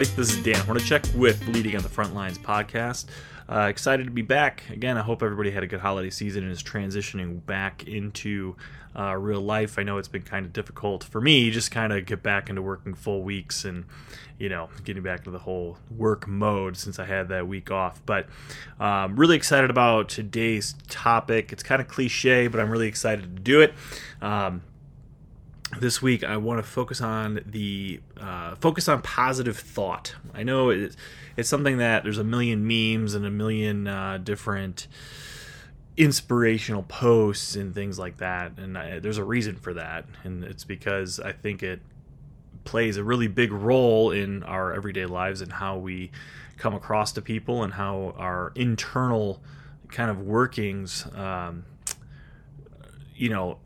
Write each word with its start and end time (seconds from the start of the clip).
Everybody? 0.00 0.16
This 0.16 0.34
is 0.34 0.42
Dan 0.42 0.54
Hornacek 0.54 1.14
with 1.14 1.46
Leading 1.48 1.76
on 1.76 1.82
the 1.82 1.88
Front 1.90 2.14
Lines 2.14 2.38
podcast. 2.38 3.04
Uh, 3.46 3.66
excited 3.68 4.04
to 4.04 4.10
be 4.10 4.22
back 4.22 4.62
again. 4.70 4.96
I 4.96 5.02
hope 5.02 5.22
everybody 5.22 5.50
had 5.50 5.62
a 5.62 5.66
good 5.66 5.80
holiday 5.80 6.08
season 6.08 6.42
and 6.42 6.50
is 6.50 6.62
transitioning 6.62 7.44
back 7.44 7.86
into 7.86 8.56
uh, 8.98 9.14
real 9.16 9.42
life. 9.42 9.78
I 9.78 9.82
know 9.82 9.98
it's 9.98 10.08
been 10.08 10.22
kind 10.22 10.46
of 10.46 10.54
difficult 10.54 11.04
for 11.04 11.20
me, 11.20 11.50
just 11.50 11.70
kind 11.70 11.92
of 11.92 12.06
get 12.06 12.22
back 12.22 12.48
into 12.48 12.62
working 12.62 12.94
full 12.94 13.22
weeks 13.22 13.66
and 13.66 13.84
you 14.38 14.48
know 14.48 14.70
getting 14.84 15.02
back 15.02 15.24
to 15.24 15.30
the 15.30 15.40
whole 15.40 15.76
work 15.94 16.26
mode 16.26 16.78
since 16.78 16.98
I 16.98 17.04
had 17.04 17.28
that 17.28 17.46
week 17.46 17.70
off. 17.70 18.00
But 18.06 18.26
um, 18.78 19.16
really 19.16 19.36
excited 19.36 19.68
about 19.68 20.08
today's 20.08 20.76
topic. 20.88 21.52
It's 21.52 21.62
kind 21.62 21.82
of 21.82 21.88
cliche, 21.88 22.46
but 22.46 22.58
I'm 22.58 22.70
really 22.70 22.88
excited 22.88 23.36
to 23.36 23.42
do 23.42 23.60
it. 23.60 23.74
Um, 24.22 24.62
this 25.78 26.02
week 26.02 26.24
I 26.24 26.36
want 26.36 26.58
to 26.58 26.68
focus 26.68 27.00
on 27.00 27.40
the 27.46 28.00
uh, 28.18 28.56
focus 28.56 28.88
on 28.88 29.02
positive 29.02 29.56
thought. 29.56 30.14
I 30.34 30.42
know 30.42 30.70
it, 30.70 30.96
it's 31.36 31.48
something 31.48 31.78
that 31.78 32.02
there's 32.02 32.18
a 32.18 32.24
million 32.24 32.66
memes 32.66 33.14
and 33.14 33.24
a 33.24 33.30
million 33.30 33.86
uh, 33.86 34.18
different 34.18 34.88
inspirational 35.96 36.82
posts 36.84 37.56
and 37.56 37.74
things 37.74 37.98
like 37.98 38.16
that, 38.18 38.58
and 38.58 38.76
I, 38.76 38.98
there's 38.98 39.18
a 39.18 39.24
reason 39.24 39.56
for 39.56 39.74
that, 39.74 40.06
and 40.24 40.42
it's 40.42 40.64
because 40.64 41.20
I 41.20 41.32
think 41.32 41.62
it 41.62 41.80
plays 42.64 42.96
a 42.96 43.04
really 43.04 43.28
big 43.28 43.52
role 43.52 44.10
in 44.10 44.42
our 44.42 44.72
everyday 44.72 45.06
lives 45.06 45.40
and 45.40 45.52
how 45.52 45.76
we 45.76 46.10
come 46.56 46.74
across 46.74 47.12
to 47.12 47.22
people 47.22 47.62
and 47.62 47.74
how 47.74 48.14
our 48.18 48.52
internal 48.54 49.42
kind 49.88 50.10
of 50.10 50.20
workings, 50.20 51.06
um, 51.14 51.64
you 53.14 53.28
know 53.28 53.58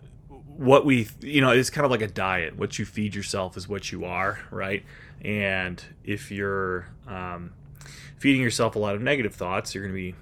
what 0.57 0.85
we 0.85 1.09
you 1.21 1.41
know 1.41 1.51
it's 1.51 1.71
kind 1.71 1.85
of 1.85 1.91
like 1.91 2.03
a 2.03 2.09
diet. 2.09 2.57
What 2.57 2.79
you 2.79 2.85
feed 2.85 3.15
yourself 3.15 3.57
is 3.57 3.69
what 3.69 3.93
you 3.93 4.05
are 4.05 4.41
right? 4.51 4.85
And 5.23 5.83
if 6.05 6.31
you're 6.31 6.89
um, 7.09 7.53
feeding 8.19 8.43
yourself 8.43 8.77
a 8.77 8.79
lot 8.79 8.95
of 8.95 9.03
negative 9.03 9.35
thoughts 9.35 9.75
you're 9.75 9.85
going 9.85 9.95
to 9.95 10.13
be 10.13 10.15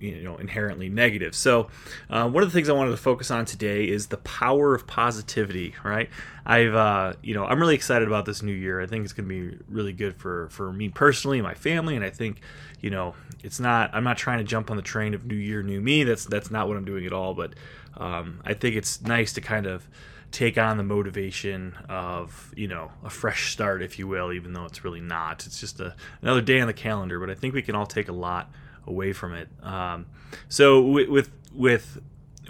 you 0.00 0.22
know 0.22 0.36
inherently 0.36 0.88
negative. 0.88 1.34
So 1.34 1.68
uh, 2.10 2.28
one 2.28 2.42
of 2.42 2.50
the 2.50 2.54
things 2.54 2.68
i 2.68 2.72
wanted 2.72 2.90
to 2.90 2.96
focus 2.96 3.30
on 3.30 3.44
today 3.44 3.84
is 3.88 4.08
the 4.08 4.18
power 4.18 4.74
of 4.74 4.86
positivity 4.86 5.74
right? 5.82 6.10
I've 6.46 6.74
uh, 6.74 7.14
you 7.22 7.34
know 7.34 7.44
i'm 7.44 7.58
really 7.58 7.74
excited 7.74 8.06
about 8.06 8.26
this 8.26 8.42
new 8.42 8.52
year. 8.52 8.80
I 8.80 8.86
think 8.86 9.04
it's 9.04 9.12
going 9.12 9.28
to 9.28 9.50
be 9.50 9.58
really 9.68 9.92
good 9.92 10.16
for 10.16 10.48
for 10.50 10.72
me 10.72 10.88
personally 10.88 11.40
my 11.40 11.54
family 11.54 11.96
and 11.96 12.04
i 12.04 12.10
think 12.10 12.40
you 12.80 12.90
know 12.90 13.14
it's 13.42 13.58
not 13.58 13.90
i'm 13.94 14.04
not 14.04 14.18
trying 14.18 14.38
to 14.38 14.44
jump 14.44 14.70
on 14.70 14.76
the 14.76 14.82
train 14.82 15.14
of 15.14 15.24
new 15.24 15.34
year 15.34 15.62
new 15.62 15.80
me. 15.80 16.04
That's 16.04 16.24
that's 16.26 16.50
not 16.50 16.68
what 16.68 16.76
i'm 16.76 16.84
doing 16.84 17.06
at 17.06 17.12
all 17.12 17.34
but 17.34 17.54
um, 17.96 18.40
I 18.44 18.54
think 18.54 18.76
it's 18.76 19.02
nice 19.02 19.32
to 19.34 19.40
kind 19.40 19.66
of 19.66 19.88
take 20.30 20.58
on 20.58 20.76
the 20.76 20.82
motivation 20.82 21.76
of 21.88 22.52
you 22.56 22.66
know 22.66 22.90
a 23.04 23.10
fresh 23.10 23.52
start, 23.52 23.82
if 23.82 23.98
you 23.98 24.08
will, 24.08 24.32
even 24.32 24.52
though 24.52 24.64
it's 24.64 24.84
really 24.84 25.00
not. 25.00 25.46
It's 25.46 25.60
just 25.60 25.80
a, 25.80 25.94
another 26.22 26.40
day 26.40 26.60
on 26.60 26.66
the 26.66 26.74
calendar, 26.74 27.20
but 27.20 27.30
I 27.30 27.34
think 27.34 27.54
we 27.54 27.62
can 27.62 27.74
all 27.74 27.86
take 27.86 28.08
a 28.08 28.12
lot 28.12 28.50
away 28.86 29.12
from 29.12 29.32
it. 29.34 29.48
Um, 29.62 30.06
so 30.48 30.82
with, 30.82 31.08
with 31.08 31.30
with 31.54 32.00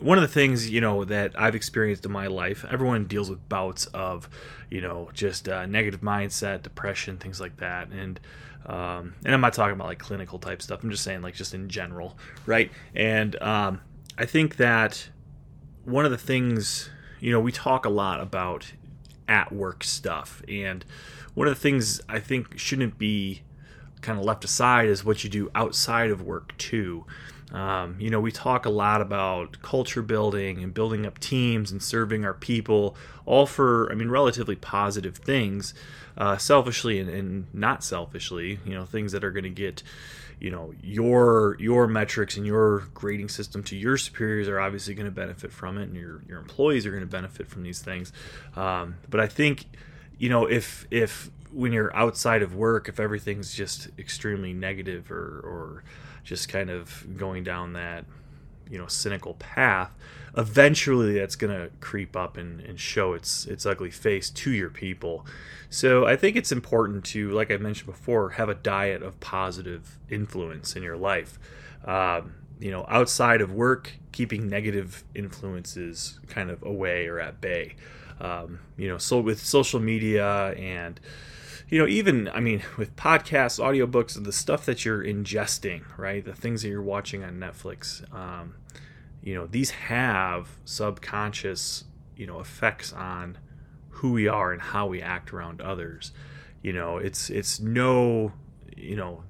one 0.01 0.19
of 0.19 0.23
the 0.23 0.29
things 0.29 0.71
you 0.71 0.81
know 0.81 1.05
that 1.05 1.39
I've 1.39 1.55
experienced 1.55 2.05
in 2.05 2.13
my 2.13 2.27
life, 2.27 2.65
everyone 2.71 3.05
deals 3.05 3.31
with 3.31 3.47
bouts 3.49 3.87
of 3.87 4.29
you 4.71 4.81
know 4.81 5.11
just 5.13 5.49
uh, 5.49 5.67
negative 5.67 6.01
mindset, 6.01 6.63
depression, 6.63 7.19
things 7.19 7.41
like 7.41 7.59
that, 7.59 7.89
and 7.89 8.19
um, 8.67 9.15
and 9.25 9.35
I'm 9.35 9.41
not 9.41 9.53
talking 9.53 9.75
about 9.75 9.89
like 9.89 9.99
clinical 9.99 10.39
type 10.39 10.63
stuff. 10.63 10.83
I'm 10.83 10.91
just 10.91 11.05
saying 11.05 11.23
like 11.23 11.35
just 11.35 11.55
in 11.55 11.69
general, 11.69 12.17
right? 12.47 12.71
And 12.95 13.41
um, 13.43 13.81
I 14.17 14.25
think 14.25 14.57
that 14.57 15.09
one 15.85 16.05
of 16.05 16.11
the 16.11 16.19
things, 16.19 16.91
you 17.21 17.31
know, 17.33 17.41
we 17.41 17.53
talk 17.53 17.85
a 17.85 17.91
lot 17.91 18.21
about 18.21 18.73
at 19.29 19.53
work 19.53 19.85
stuff. 19.85 20.43
And 20.49 20.85
one 21.35 21.47
of 21.47 21.55
the 21.55 21.61
things 21.61 22.01
I 22.09 22.21
think 22.21 22.59
shouldn't 22.59 22.99
be 22.99 23.43
kind 24.01 24.19
of 24.19 24.25
left 24.25 24.45
aside 24.45 24.89
is 24.89 25.05
what 25.05 25.25
you 25.25 25.31
do 25.31 25.51
outside 25.55 26.11
of 26.11 26.23
work, 26.23 26.57
too. 26.59 27.07
Um, 27.53 27.97
you 28.01 28.11
know, 28.11 28.21
we 28.21 28.33
talk 28.33 28.67
a 28.67 28.71
lot 28.71 29.01
about 29.01 29.63
culture 29.63 30.03
building 30.03 30.63
and 30.63 30.75
building 30.75 31.07
up 31.07 31.19
teams 31.21 31.71
and 31.71 31.83
serving 31.83 32.25
our 32.25 32.35
people, 32.35 32.97
all 33.27 33.47
for, 33.47 33.91
I 33.93 33.95
mean, 33.95 34.09
relatively 34.09 34.57
positive 34.57 35.19
things, 35.19 35.73
uh, 36.19 36.37
selfishly 36.37 36.99
and, 36.99 37.09
and, 37.09 37.47
not 37.55 37.85
selfishly, 37.85 38.59
you 38.65 38.75
know, 38.75 38.85
things 38.85 39.13
that 39.13 39.23
are 39.23 39.31
going 39.31 39.45
to 39.45 39.51
get 39.51 39.83
you 40.41 40.51
know 40.51 40.75
your 40.83 41.57
your 41.59 41.87
metrics 41.87 42.37
and 42.37 42.47
your 42.47 42.81
grading 42.95 43.29
system 43.29 43.63
to 43.63 43.77
your 43.77 43.97
superiors 43.97 44.49
are 44.49 44.61
obviously 44.61 44.95
going 44.95 45.07
to 45.07 45.13
benefit 45.13 45.53
from 45.53 45.79
it 45.79 45.85
and 45.85 45.97
your 45.97 46.23
your 46.29 46.39
employees 46.39 46.87
are 46.87 46.91
going 46.91 47.03
to 47.03 47.07
benefit 47.07 47.49
from 47.49 47.63
these 47.63 47.81
things. 47.81 48.13
Um, 48.57 48.97
but 49.09 49.21
i 49.21 49.27
think 49.27 49.67
you 50.19 50.29
know 50.29 50.47
if 50.47 50.87
if 50.91 51.31
when 51.53 51.73
you're 51.73 51.95
outside 51.97 52.43
of 52.43 52.55
work 52.55 52.89
if 52.89 52.99
everything's 52.99 53.55
just 53.55 53.89
extremely 53.99 54.53
negative 54.53 55.11
or 55.11 55.41
or 55.45 55.85
just 56.25 56.49
kind 56.49 56.71
of 56.71 57.07
going 57.17 57.45
down 57.45 57.75
that 57.75 58.05
you 58.71 58.79
know 58.79 58.87
cynical 58.87 59.35
path 59.35 59.93
eventually 60.37 61.15
that's 61.19 61.37
going 61.37 61.53
to 61.53 61.71
creep 61.81 62.17
up 62.17 62.37
and, 62.37 62.61
and 62.61 62.79
show 62.81 63.13
its 63.13 63.47
its 63.47 63.65
ugly 63.65 63.91
face 63.91 64.31
to 64.31 64.51
your 64.51 64.71
people. 64.71 65.25
So 65.71 66.07
i 66.07 66.17
think 66.17 66.37
it's 66.37 66.53
important 66.53 67.05
to 67.07 67.31
like 67.31 67.51
i 67.51 67.57
mentioned 67.57 67.87
before 67.87 68.31
have 68.31 68.49
a 68.49 68.55
diet 68.55 69.03
of 69.03 69.19
positive 69.21 69.99
influence 70.09 70.77
in 70.77 70.83
your 70.83 70.97
life. 70.97 71.39
Um, 71.85 72.35
you 72.61 72.71
know 72.71 72.85
outside 72.89 73.41
of 73.41 73.53
work 73.53 73.93
keeping 74.13 74.49
negative 74.49 75.05
influences 75.15 76.21
kind 76.29 76.51
of 76.51 76.63
away 76.63 77.07
or 77.07 77.21
at 77.21 77.41
bay. 77.41 77.75
Um, 78.21 78.61
you 78.77 78.89
know 78.89 78.99
so 78.99 79.21
with 79.21 79.41
social 79.41 79.81
media 79.81 80.53
and 80.53 81.01
you 81.75 81.81
know 81.81 81.89
even 81.89 82.29
i 82.29 82.39
mean 82.39 82.63
with 82.79 82.95
podcasts 82.95 83.59
audiobooks 83.59 84.23
the 84.23 84.33
stuff 84.33 84.65
that 84.65 84.85
you're 84.85 85.03
ingesting 85.03 85.83
right 85.99 86.25
the 86.25 86.33
things 86.33 86.63
that 86.63 86.69
you're 86.69 86.81
watching 86.81 87.25
on 87.25 87.41
netflix 87.41 88.03
um, 88.15 88.55
you 89.23 89.35
know 89.35 89.47
these 89.47 89.71
have 89.71 90.57
subconscious 90.65 91.85
you 92.17 92.27
know 92.27 92.39
effects 92.39 92.93
on 92.93 93.39
who 93.95 94.13
we 94.13 94.29
are 94.29 94.53
and 94.53 94.61
how 94.61 94.87
we 94.87 95.01
act 95.01 95.33
around 95.33 95.61
others. 95.61 96.13
You 96.63 96.73
know 96.73 96.99
it's 96.99 97.31
it's 97.31 97.61
no 97.61 98.33
you 98.77 98.97
know 98.97 99.23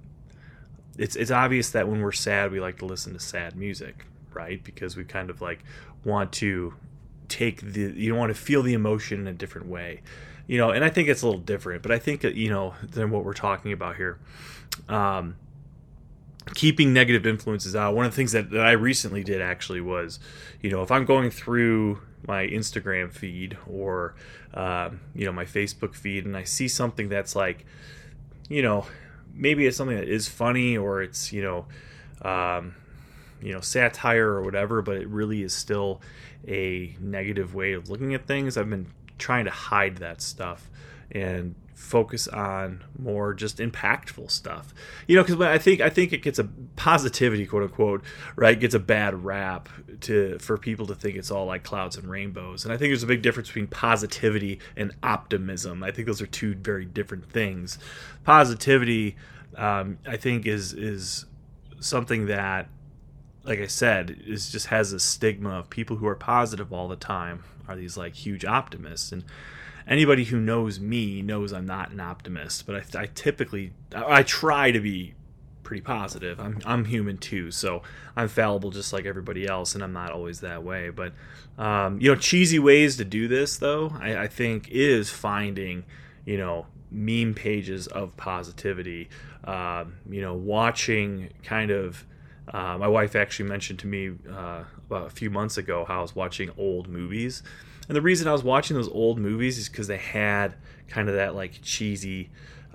it's 0.97 1.16
it's 1.16 1.31
obvious 1.31 1.71
that 1.71 1.88
when 1.88 2.00
we're 2.00 2.12
sad 2.12 2.53
we 2.53 2.61
like 2.61 2.78
to 2.78 2.87
listen 2.87 3.12
to 3.12 3.21
sad 3.21 3.56
music 3.56 4.06
right 4.32 4.62
because 4.62 4.97
we 4.97 5.05
kind 5.05 5.31
of 5.31 5.41
like 5.41 5.65
want 6.05 6.32
to 6.32 6.75
take 7.28 7.61
the 7.61 7.93
you 7.97 8.15
want 8.15 8.31
to 8.31 8.41
feel 8.41 8.62
the 8.62 8.75
emotion 8.75 9.21
in 9.21 9.26
a 9.26 9.32
different 9.32 9.66
way 9.66 10.03
you 10.47 10.59
know 10.59 10.71
and 10.71 10.84
i 10.84 10.88
think 10.88 11.09
it's 11.09 11.22
a 11.22 11.27
little 11.27 11.41
different 11.41 11.82
but 11.82 11.91
i 11.91 11.99
think 11.99 12.22
you 12.22 12.50
know 12.50 12.75
than 12.82 13.10
what 13.10 13.25
we're 13.25 13.32
talking 13.32 13.72
about 13.72 13.97
here 13.97 14.19
um 14.88 15.37
keeping 16.53 16.93
negative 16.93 17.27
influences 17.27 17.75
out. 17.75 17.94
One 17.94 18.05
of 18.05 18.12
the 18.12 18.16
things 18.16 18.32
that, 18.32 18.50
that 18.50 18.66
I 18.66 18.72
recently 18.72 19.25
did 19.25 19.41
actually 19.41 19.81
was, 19.81 20.19
you 20.60 20.71
know, 20.71 20.82
if 20.82 20.91
I'm 20.91 21.05
going 21.05 21.31
through 21.31 22.03
my 22.27 22.47
Instagram 22.47 23.12
feed 23.12 23.56
or, 23.66 24.15
um, 24.53 25.00
you 25.15 25.25
know, 25.25 25.32
my 25.32 25.44
Facebook 25.44 25.94
feed 25.94 26.27
and 26.27 26.37
I 26.37 26.44
see 26.44 26.69
something 26.69 27.09
that's 27.09 27.34
like, 27.34 27.65
you 28.49 28.62
know, 28.62 28.87
maybe 29.32 29.66
it's 29.66 29.76
something 29.76 29.97
that 29.97 30.09
is 30.09 30.28
funny 30.28 30.76
or 30.76 31.03
it's, 31.03 31.32
you 31.32 31.43
know, 31.43 31.66
um, 32.28 32.75
you 33.41 33.53
know, 33.53 33.61
satire 33.61 34.28
or 34.28 34.43
whatever, 34.43 34.82
but 34.82 34.97
it 34.97 35.09
really 35.09 35.43
is 35.43 35.55
still 35.55 36.00
a 36.47 36.94
negative 37.00 37.55
way 37.55 37.72
of 37.72 37.88
looking 37.88 38.15
at 38.15 38.26
things. 38.26 38.56
I've 38.56 38.69
been 38.69 38.87
trying 39.19 39.45
to 39.45 39.51
hide 39.51 39.97
that 39.99 40.21
stuff 40.21 40.71
and 41.11 41.55
focus 41.75 42.29
on 42.29 42.83
more 42.99 43.35
just 43.35 43.59
impactful 43.59 44.31
stuff. 44.31 44.73
You 45.06 45.17
know 45.17 45.23
because 45.23 45.41
i 45.41 45.59
think 45.59 45.81
i 45.81 45.91
think 45.91 46.12
it 46.12 46.23
gets 46.23 46.38
a 46.38 46.44
positivity 46.77 47.47
quote 47.47 47.65
unquote 47.65 48.03
right 48.37 48.59
gets 48.59 48.75
a 48.75 48.79
bad 48.79 49.25
rap 49.25 49.69
to 50.03 50.38
for 50.38 50.56
people 50.56 50.87
to 50.87 50.94
think 50.94 51.17
it's 51.17 51.31
all 51.31 51.47
like 51.47 51.62
clouds 51.62 51.97
and 51.97 52.09
rainbows. 52.09 52.65
And 52.65 52.73
i 52.73 52.77
think 52.77 52.91
there's 52.91 53.03
a 53.03 53.09
big 53.09 53.23
difference 53.23 53.49
between 53.49 53.67
positivity 53.67 54.61
and 54.77 54.94
optimism. 55.03 55.83
I 55.83 55.91
think 55.91 56.06
those 56.06 56.23
are 56.23 56.27
two 56.27 56.55
very 56.55 56.85
different 56.85 57.31
things. 57.31 57.79
Positivity 58.25 59.17
um, 59.56 59.99
i 60.06 60.17
think 60.17 60.47
is 60.47 60.73
is 60.73 61.27
something 61.81 62.27
that 62.27 62.69
like 63.44 63.61
i 63.61 63.67
said 63.67 64.23
is 64.26 64.50
just 64.50 64.67
has 64.67 64.93
a 64.93 65.00
stigma 65.00 65.50
of 65.50 65.70
people 65.70 65.96
who 65.96 66.06
are 66.06 66.14
positive 66.14 66.73
all 66.73 66.88
the 66.88 66.96
time 66.96 67.44
are 67.69 67.76
these 67.76 67.96
like 67.96 68.14
huge 68.14 68.44
optimists 68.44 69.12
and 69.12 69.25
anybody 69.87 70.25
who 70.25 70.41
knows 70.41 70.81
me 70.81 71.23
knows 71.23 71.52
I'm 71.52 71.67
not 71.67 71.91
an 71.91 72.00
optimist, 72.00 72.67
but 72.67 72.76
I, 72.76 73.02
I 73.02 73.06
typically 73.06 73.73
I, 73.94 74.23
try 74.23 74.70
to 74.70 74.81
be 74.81 75.14
pretty 75.62 75.82
positive. 75.82 76.41
I'm 76.41 76.61
I'm 76.64 76.85
human 76.85 77.19
too, 77.19 77.50
so 77.50 77.82
I'm 78.17 78.29
fallible 78.29 78.70
just 78.70 78.93
like 78.93 79.06
everybody 79.06 79.47
else, 79.47 79.75
and 79.75 79.82
I'm 79.82 79.93
not 79.93 80.11
always 80.12 80.40
that 80.40 80.62
way. 80.62 80.90
But 80.90 81.12
um, 81.58 82.00
you 82.00 82.11
know, 82.11 82.17
cheesy 82.17 82.58
ways 82.58 82.97
to 82.97 83.05
do 83.05 83.29
this 83.29 83.56
though, 83.56 83.93
I, 84.00 84.25
I, 84.25 84.29
think 84.29 84.69
is 84.70 85.11
finding 85.11 85.85
you 86.25 86.37
know 86.37 86.67
meme 86.90 87.35
pages 87.35 87.87
of 87.87 88.17
positivity. 88.17 89.08
Um, 89.44 89.97
you 90.08 90.23
know, 90.23 90.35
watching 90.35 91.31
kind 91.43 91.70
of. 91.70 92.05
Uh, 92.52 92.76
my 92.79 92.88
wife 92.88 93.17
actually 93.17 93.49
mentioned 93.49 93.79
to 93.79 93.87
me 93.87 94.12
uh, 94.31 94.64
about 94.87 95.06
a 95.06 95.11
few 95.11 95.31
months 95.31 95.56
ago 95.56 95.85
how 95.87 95.99
I 95.99 96.02
was 96.02 96.14
watching 96.14 96.50
old 96.58 96.88
movies 96.88 97.43
and 97.88 97.96
the 97.96 98.02
reason 98.02 98.29
I 98.29 98.32
was 98.32 98.43
watching 98.43 98.76
those 98.76 98.88
old 98.88 99.19
movies 99.19 99.58
is 99.58 99.69
because 99.69 99.88
they 99.88 99.99
had 99.99 100.55
kind 100.88 101.08
of 101.08 101.14
that 101.17 101.35
like 101.35 101.61
cheesy 101.62 102.31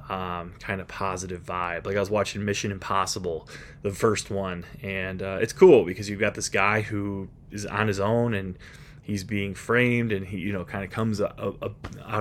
um, 0.07 0.53
kind 0.59 0.81
of 0.81 0.87
positive 0.87 1.43
vibe. 1.43 1.85
Like 1.85 1.95
I 1.95 1.99
was 1.99 2.09
watching 2.09 2.45
Mission 2.45 2.71
Impossible, 2.71 3.47
the 3.81 3.91
first 3.91 4.29
one, 4.29 4.65
and 4.81 5.21
uh, 5.21 5.39
it's 5.41 5.53
cool 5.53 5.85
because 5.85 6.09
you've 6.09 6.19
got 6.19 6.35
this 6.35 6.49
guy 6.49 6.81
who 6.81 7.29
is 7.51 7.65
on 7.65 7.87
his 7.87 7.99
own 7.99 8.33
and 8.33 8.57
he's 9.01 9.23
being 9.23 9.55
framed, 9.55 10.11
and 10.11 10.27
he 10.27 10.37
you 10.37 10.53
know 10.53 10.63
kind 10.63 10.83
of 10.83 10.91
comes 10.91 11.21
out 11.21 11.35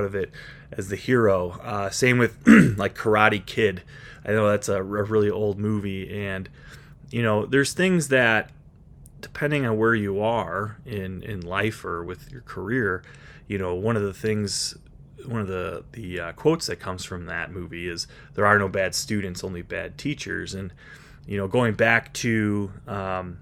of 0.04 0.14
it 0.14 0.30
as 0.72 0.88
the 0.88 0.96
hero. 0.96 1.50
Uh, 1.62 1.90
same 1.90 2.18
with 2.18 2.36
like 2.78 2.94
Karate 2.94 3.44
Kid. 3.44 3.82
I 4.24 4.32
know 4.32 4.48
that's 4.48 4.68
a, 4.68 4.78
a 4.78 4.82
really 4.82 5.30
old 5.30 5.58
movie, 5.58 6.26
and 6.26 6.48
you 7.10 7.22
know 7.22 7.46
there's 7.46 7.72
things 7.72 8.08
that 8.08 8.50
depending 9.20 9.66
on 9.66 9.76
where 9.76 9.94
you 9.94 10.20
are 10.20 10.78
in 10.87 11.22
in 11.22 11.40
life 11.40 11.84
or 11.84 12.05
with 12.05 12.31
your 12.31 12.43
career, 12.43 13.02
you 13.46 13.58
know 13.58 13.75
one 13.75 13.96
of 13.96 14.02
the 14.02 14.14
things 14.14 14.76
one 15.26 15.40
of 15.40 15.49
the 15.49 15.84
the 15.93 16.20
uh, 16.20 16.32
quotes 16.32 16.66
that 16.66 16.76
comes 16.76 17.05
from 17.05 17.26
that 17.26 17.50
movie 17.50 17.88
is 17.88 18.06
there 18.34 18.46
are 18.46 18.58
no 18.58 18.69
bad 18.69 18.94
students, 18.94 19.43
only 19.43 19.62
bad 19.62 19.99
teachers. 19.99 20.55
And 20.55 20.72
you 21.26 21.37
know, 21.37 21.49
going 21.49 21.75
back 21.75 22.12
to 22.14 22.72
um, 22.87 23.38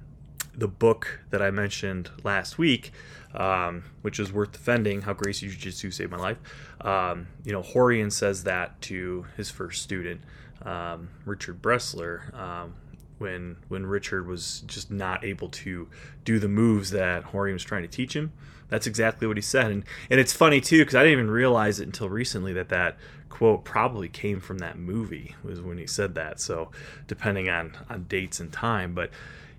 the 0.55 0.69
book 0.69 1.21
that 1.31 1.41
I 1.41 1.51
mentioned 1.51 2.11
last 2.25 2.59
week, 2.59 2.93
um, 3.35 3.85
which 4.03 4.19
is 4.19 4.33
worth 4.33 4.53
defending, 4.53 5.03
how 5.03 5.12
Gracie 5.12 5.49
Jiu 5.49 5.57
Jitsu 5.57 5.91
saved 5.91 6.11
my 6.11 6.19
life. 6.19 6.39
Um, 6.81 7.29
you 7.45 7.53
know, 7.53 7.62
Rorion 7.62 8.11
says 8.11 8.45
that 8.45 8.81
to 8.83 9.27
his 9.37 9.51
first 9.51 9.83
student, 9.83 10.23
um, 10.62 11.11
Richard 11.25 11.62
Bressler, 11.62 12.35
um, 12.35 12.75
when 13.19 13.57
when 13.69 13.87
Richard 13.87 14.27
was 14.27 14.61
just 14.67 14.91
not 14.91 15.25
able 15.25 15.49
to 15.49 15.89
do 16.25 16.39
the 16.39 16.49
moves 16.49 16.91
that 16.91 17.25
Rorion 17.25 17.55
was 17.55 17.65
trying 17.65 17.83
to 17.83 17.89
teach 17.89 18.15
him. 18.15 18.33
That's 18.69 18.87
exactly 18.87 19.29
what 19.29 19.37
he 19.37 19.43
said, 19.43 19.71
and 19.71 19.85
and 20.11 20.21
it's 20.21 20.33
funny 20.33 20.61
too 20.61 20.79
because 20.79 20.95
I 20.95 21.01
didn't 21.01 21.13
even 21.13 21.31
realize 21.31 21.81
it 21.81 21.85
until 21.85 22.09
recently 22.09 22.53
that 22.55 22.69
that 22.71 22.97
quote 23.29 23.65
probably 23.65 24.09
came 24.09 24.41
from 24.41 24.59
that 24.59 24.79
movie 24.79 25.37
was 25.45 25.61
when 25.61 25.79
he 25.79 25.87
said 25.87 26.15
that. 26.15 26.41
So 26.41 26.71
depending 27.07 27.49
on 27.49 27.77
on 27.89 28.05
dates 28.05 28.41
and 28.41 28.53
time, 28.53 28.95
but 28.95 29.11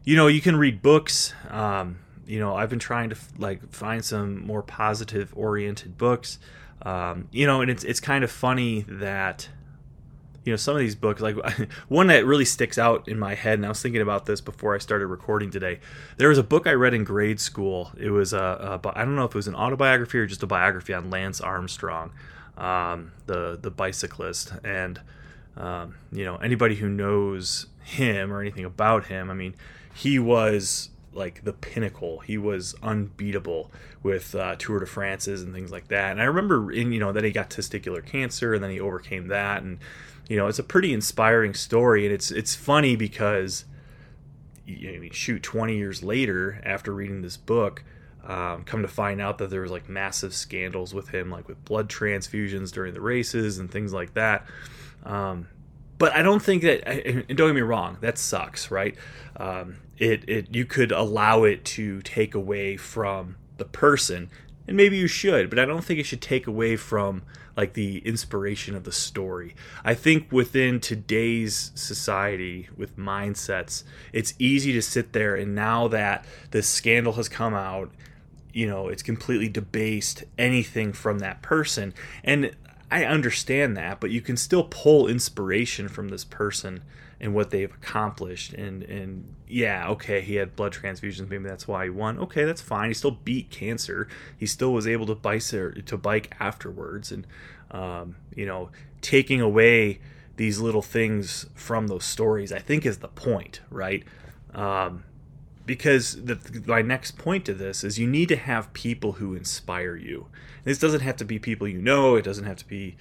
you 0.03 0.15
know 0.15 0.27
you 0.27 0.41
can 0.41 0.55
read 0.55 0.81
books. 0.81 1.33
Um, 1.49 1.99
you 2.25 2.39
know 2.39 2.55
I've 2.55 2.69
been 2.69 2.79
trying 2.79 3.09
to 3.09 3.17
like 3.37 3.71
find 3.71 4.03
some 4.03 4.45
more 4.45 4.61
positive 4.61 5.33
oriented 5.35 5.97
books. 5.97 6.39
Um, 6.81 7.27
you 7.31 7.47
know, 7.47 7.61
and 7.61 7.71
it's 7.71 7.83
it's 7.83 7.99
kind 7.99 8.23
of 8.23 8.31
funny 8.31 8.85
that 8.87 9.49
you 10.47 10.53
know 10.53 10.57
some 10.57 10.75
of 10.75 10.79
these 10.79 10.95
books 10.95 11.21
like 11.21 11.35
one 11.89 12.07
that 12.07 12.25
really 12.25 12.45
sticks 12.45 12.77
out 12.77 13.05
in 13.09 13.19
my 13.19 13.35
head 13.35 13.55
and 13.55 13.65
i 13.65 13.69
was 13.69 13.81
thinking 13.81 14.01
about 14.01 14.25
this 14.25 14.39
before 14.39 14.73
i 14.73 14.77
started 14.77 15.07
recording 15.07 15.51
today 15.51 15.77
there 16.15 16.29
was 16.29 16.37
a 16.37 16.43
book 16.43 16.65
i 16.65 16.71
read 16.71 16.93
in 16.93 17.03
grade 17.03 17.37
school 17.37 17.91
it 17.97 18.11
was 18.11 18.31
a, 18.31 18.79
a 18.81 18.97
i 18.97 19.03
don't 19.03 19.17
know 19.17 19.25
if 19.25 19.31
it 19.31 19.35
was 19.35 19.49
an 19.49 19.55
autobiography 19.55 20.17
or 20.17 20.25
just 20.25 20.41
a 20.41 20.47
biography 20.47 20.93
on 20.93 21.09
lance 21.09 21.41
armstrong 21.41 22.11
um, 22.57 23.11
the 23.25 23.59
the 23.61 23.69
bicyclist 23.69 24.53
and 24.63 25.01
um, 25.57 25.95
you 26.13 26.23
know 26.23 26.37
anybody 26.37 26.75
who 26.75 26.87
knows 26.87 27.67
him 27.83 28.31
or 28.31 28.39
anything 28.39 28.63
about 28.63 29.07
him 29.07 29.29
i 29.29 29.33
mean 29.33 29.53
he 29.93 30.17
was 30.17 30.91
like 31.11 31.43
the 31.43 31.51
pinnacle. 31.51 32.19
He 32.19 32.37
was 32.37 32.75
unbeatable 32.83 33.71
with 34.03 34.35
uh, 34.35 34.55
Tour 34.57 34.79
de 34.79 34.85
France's 34.85 35.41
and 35.41 35.53
things 35.53 35.71
like 35.71 35.87
that. 35.87 36.11
And 36.11 36.21
I 36.21 36.25
remember, 36.25 36.71
in 36.71 36.91
you 36.91 36.99
know, 36.99 37.11
that 37.11 37.23
he 37.23 37.31
got 37.31 37.49
testicular 37.49 38.05
cancer 38.05 38.53
and 38.53 38.63
then 38.63 38.69
he 38.69 38.79
overcame 38.79 39.27
that. 39.29 39.63
And 39.63 39.79
you 40.29 40.37
know, 40.37 40.47
it's 40.47 40.59
a 40.59 40.63
pretty 40.63 40.93
inspiring 40.93 41.53
story. 41.53 42.05
And 42.05 42.13
it's 42.13 42.31
it's 42.31 42.55
funny 42.55 42.95
because, 42.95 43.65
you 44.65 44.99
know, 44.99 45.07
shoot, 45.11 45.43
twenty 45.43 45.77
years 45.77 46.03
later, 46.03 46.61
after 46.63 46.93
reading 46.93 47.21
this 47.21 47.37
book. 47.37 47.83
Um, 48.25 48.65
come 48.65 48.81
to 48.81 48.89
find 48.89 49.21
out 49.21 49.37
that 49.37 49.49
there 49.49 49.61
was 49.61 49.71
like 49.71 49.87
massive 49.87 50.33
scandals 50.33 50.93
with 50.93 51.07
him, 51.09 51.31
like 51.31 51.47
with 51.47 51.63
blood 51.63 51.87
transfusions 51.87 52.73
during 52.73 52.93
the 52.93 52.99
races 52.99 53.57
and 53.57 53.71
things 53.71 53.93
like 53.93 54.15
that. 54.15 54.45
Um, 55.05 55.47
but 55.97 56.13
I 56.13 56.23
don't 56.23 56.41
think 56.41 56.63
that. 56.63 56.85
And 56.85 57.25
don't 57.37 57.47
get 57.47 57.55
me 57.55 57.61
wrong, 57.61 57.97
that 58.01 58.17
sucks, 58.17 58.69
right? 58.69 58.97
Um, 59.37 59.77
it 59.97 60.27
it 60.27 60.53
you 60.53 60.65
could 60.65 60.91
allow 60.91 61.43
it 61.45 61.63
to 61.65 62.01
take 62.01 62.35
away 62.35 62.75
from 62.75 63.37
the 63.55 63.65
person, 63.65 64.29
and 64.67 64.75
maybe 64.75 64.97
you 64.97 65.07
should, 65.07 65.49
but 65.49 65.57
I 65.57 65.63
don't 65.63 65.85
think 65.85 65.97
it 65.97 66.05
should 66.05 66.21
take 66.21 66.47
away 66.47 66.75
from 66.75 67.23
like 67.57 67.73
the 67.73 67.97
inspiration 67.99 68.75
of 68.75 68.83
the 68.83 68.91
story. 68.91 69.55
I 69.83 69.95
think 69.95 70.31
within 70.31 70.79
today's 70.79 71.71
society 71.73 72.69
with 72.77 72.95
mindsets, 72.97 73.83
it's 74.13 74.35
easy 74.37 74.71
to 74.73 74.81
sit 74.81 75.11
there 75.11 75.35
and 75.35 75.55
now 75.55 75.87
that 75.87 76.23
this 76.51 76.69
scandal 76.69 77.13
has 77.13 77.27
come 77.27 77.55
out, 77.55 77.91
you 78.53 78.67
know, 78.67 78.87
it's 78.87 79.03
completely 79.03 79.49
debased 79.49 80.23
anything 80.37 80.93
from 80.93 81.19
that 81.19 81.41
person. 81.41 81.95
And 82.23 82.55
I 82.91 83.03
understand 83.03 83.75
that, 83.75 83.99
but 83.99 84.11
you 84.11 84.21
can 84.21 84.37
still 84.37 84.63
pull 84.69 85.07
inspiration 85.07 85.89
from 85.89 86.09
this 86.09 86.23
person 86.23 86.83
and 87.19 87.33
what 87.33 87.49
they've 87.49 87.73
accomplished. 87.73 88.53
And 88.53 88.83
and 88.83 89.35
yeah, 89.47 89.87
okay, 89.89 90.21
he 90.21 90.35
had 90.35 90.55
blood 90.55 90.73
transfusions, 90.73 91.29
maybe 91.29 91.47
that's 91.47 91.67
why 91.67 91.85
he 91.85 91.89
won. 91.89 92.19
Okay, 92.19 92.45
that's 92.45 92.61
fine. 92.61 92.89
He 92.89 92.93
still 92.93 93.11
beat 93.11 93.49
cancer. 93.49 94.07
He 94.37 94.45
still 94.45 94.73
was 94.73 94.87
able 94.87 95.05
to 95.07 95.15
bike 95.15 95.43
to 95.43 95.97
bike 95.97 96.35
afterwards, 96.39 97.11
and 97.11 97.27
um, 97.71 98.15
you 98.35 98.45
know, 98.45 98.69
taking 99.01 99.41
away 99.41 99.99
these 100.37 100.59
little 100.59 100.81
things 100.81 101.47
from 101.55 101.87
those 101.87 102.05
stories, 102.05 102.51
I 102.51 102.59
think, 102.59 102.85
is 102.85 102.99
the 102.99 103.07
point, 103.07 103.61
right? 103.69 104.03
Um, 104.53 105.03
because 105.65 106.23
the, 106.23 106.63
my 106.65 106.81
next 106.81 107.17
point 107.17 107.43
to 107.45 107.53
this 107.53 107.83
is 107.83 107.99
you 107.99 108.07
need 108.07 108.29
to 108.29 108.37
have 108.37 108.71
people 108.73 109.13
who 109.13 109.35
inspire 109.35 109.95
you. 109.95 110.27
This 110.67 110.79
doesn't 110.79 110.99
have 110.99 111.15
to 111.15 111.23
be 111.23 111.39
people 111.39 111.65
you 111.65 111.81
know. 111.81 112.17
It 112.17 112.25
doesn't 112.25 112.43
have 112.43 112.57
to 112.57 112.67
be 112.67 112.97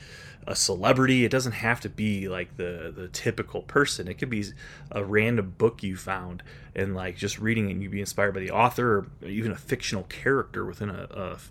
a 0.46 0.54
celebrity. 0.54 1.24
It 1.24 1.32
doesn't 1.32 1.50
have 1.50 1.80
to 1.80 1.88
be 1.88 2.28
like 2.28 2.56
the 2.56 2.94
the 2.96 3.08
typical 3.08 3.62
person. 3.62 4.06
It 4.06 4.18
could 4.18 4.30
be 4.30 4.44
a 4.92 5.02
random 5.02 5.56
book 5.58 5.82
you 5.82 5.96
found 5.96 6.44
and 6.76 6.94
like 6.94 7.16
just 7.16 7.40
reading 7.40 7.68
it 7.68 7.72
and 7.72 7.82
you 7.82 7.90
be 7.90 7.98
inspired 7.98 8.34
by 8.34 8.40
the 8.40 8.52
author 8.52 8.98
or 8.98 9.26
even 9.26 9.50
a 9.50 9.56
fictional 9.56 10.04
character 10.04 10.64
within 10.64 10.90
a, 10.90 11.08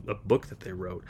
a, 0.07 0.11
a 0.11 0.15
book 0.15 0.47
that 0.47 0.61
they 0.61 0.71
wrote. 0.71 1.03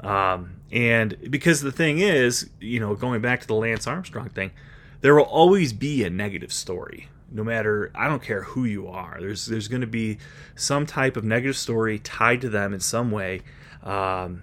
Um, 0.00 0.56
and 0.70 1.16
because 1.30 1.62
the 1.62 1.72
thing 1.72 2.00
is, 2.00 2.50
you 2.60 2.80
know, 2.80 2.94
going 2.94 3.22
back 3.22 3.40
to 3.40 3.46
the 3.46 3.54
Lance 3.54 3.86
Armstrong 3.86 4.28
thing, 4.28 4.50
there 5.00 5.14
will 5.14 5.22
always 5.22 5.72
be 5.72 6.04
a 6.04 6.10
negative 6.10 6.52
story 6.52 7.08
no 7.32 7.44
matter 7.44 7.90
I 7.94 8.08
don't 8.08 8.22
care 8.22 8.42
who 8.42 8.64
you 8.64 8.88
are. 8.88 9.16
There's 9.20 9.46
there's 9.46 9.68
going 9.68 9.80
to 9.80 9.86
be 9.86 10.18
some 10.54 10.84
type 10.84 11.16
of 11.16 11.24
negative 11.24 11.56
story 11.56 11.98
tied 11.98 12.42
to 12.42 12.50
them 12.50 12.74
in 12.74 12.80
some 12.80 13.10
way, 13.10 13.40
um, 13.82 14.42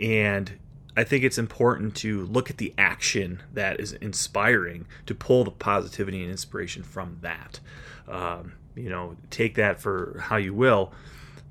and 0.00 0.58
I 0.96 1.04
think 1.04 1.24
it's 1.24 1.38
important 1.38 1.96
to 1.96 2.24
look 2.26 2.50
at 2.50 2.58
the 2.58 2.72
action 2.78 3.42
that 3.52 3.80
is 3.80 3.92
inspiring 3.94 4.86
to 5.06 5.14
pull 5.14 5.44
the 5.44 5.50
positivity 5.50 6.22
and 6.22 6.30
inspiration 6.30 6.82
from 6.82 7.18
that. 7.22 7.60
Um, 8.08 8.54
you 8.76 8.88
know, 8.90 9.16
take 9.30 9.54
that 9.56 9.80
for 9.80 10.20
how 10.20 10.36
you 10.36 10.54
will. 10.54 10.92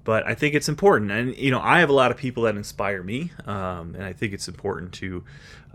But 0.06 0.28
I 0.28 0.34
think 0.34 0.54
it's 0.54 0.68
important, 0.68 1.12
and 1.12 1.36
you 1.38 1.50
know, 1.50 1.62
I 1.62 1.80
have 1.80 1.90
a 1.90 1.94
lot 1.94 2.12
of 2.12 2.18
people 2.18 2.44
that 2.44 2.58
inspire 2.58 3.02
me, 3.02 3.32
um, 3.46 3.96
and 3.96 4.04
I 4.04 4.12
think 4.12 4.34
it's 4.34 4.50
important 4.50 4.92
to 4.96 5.24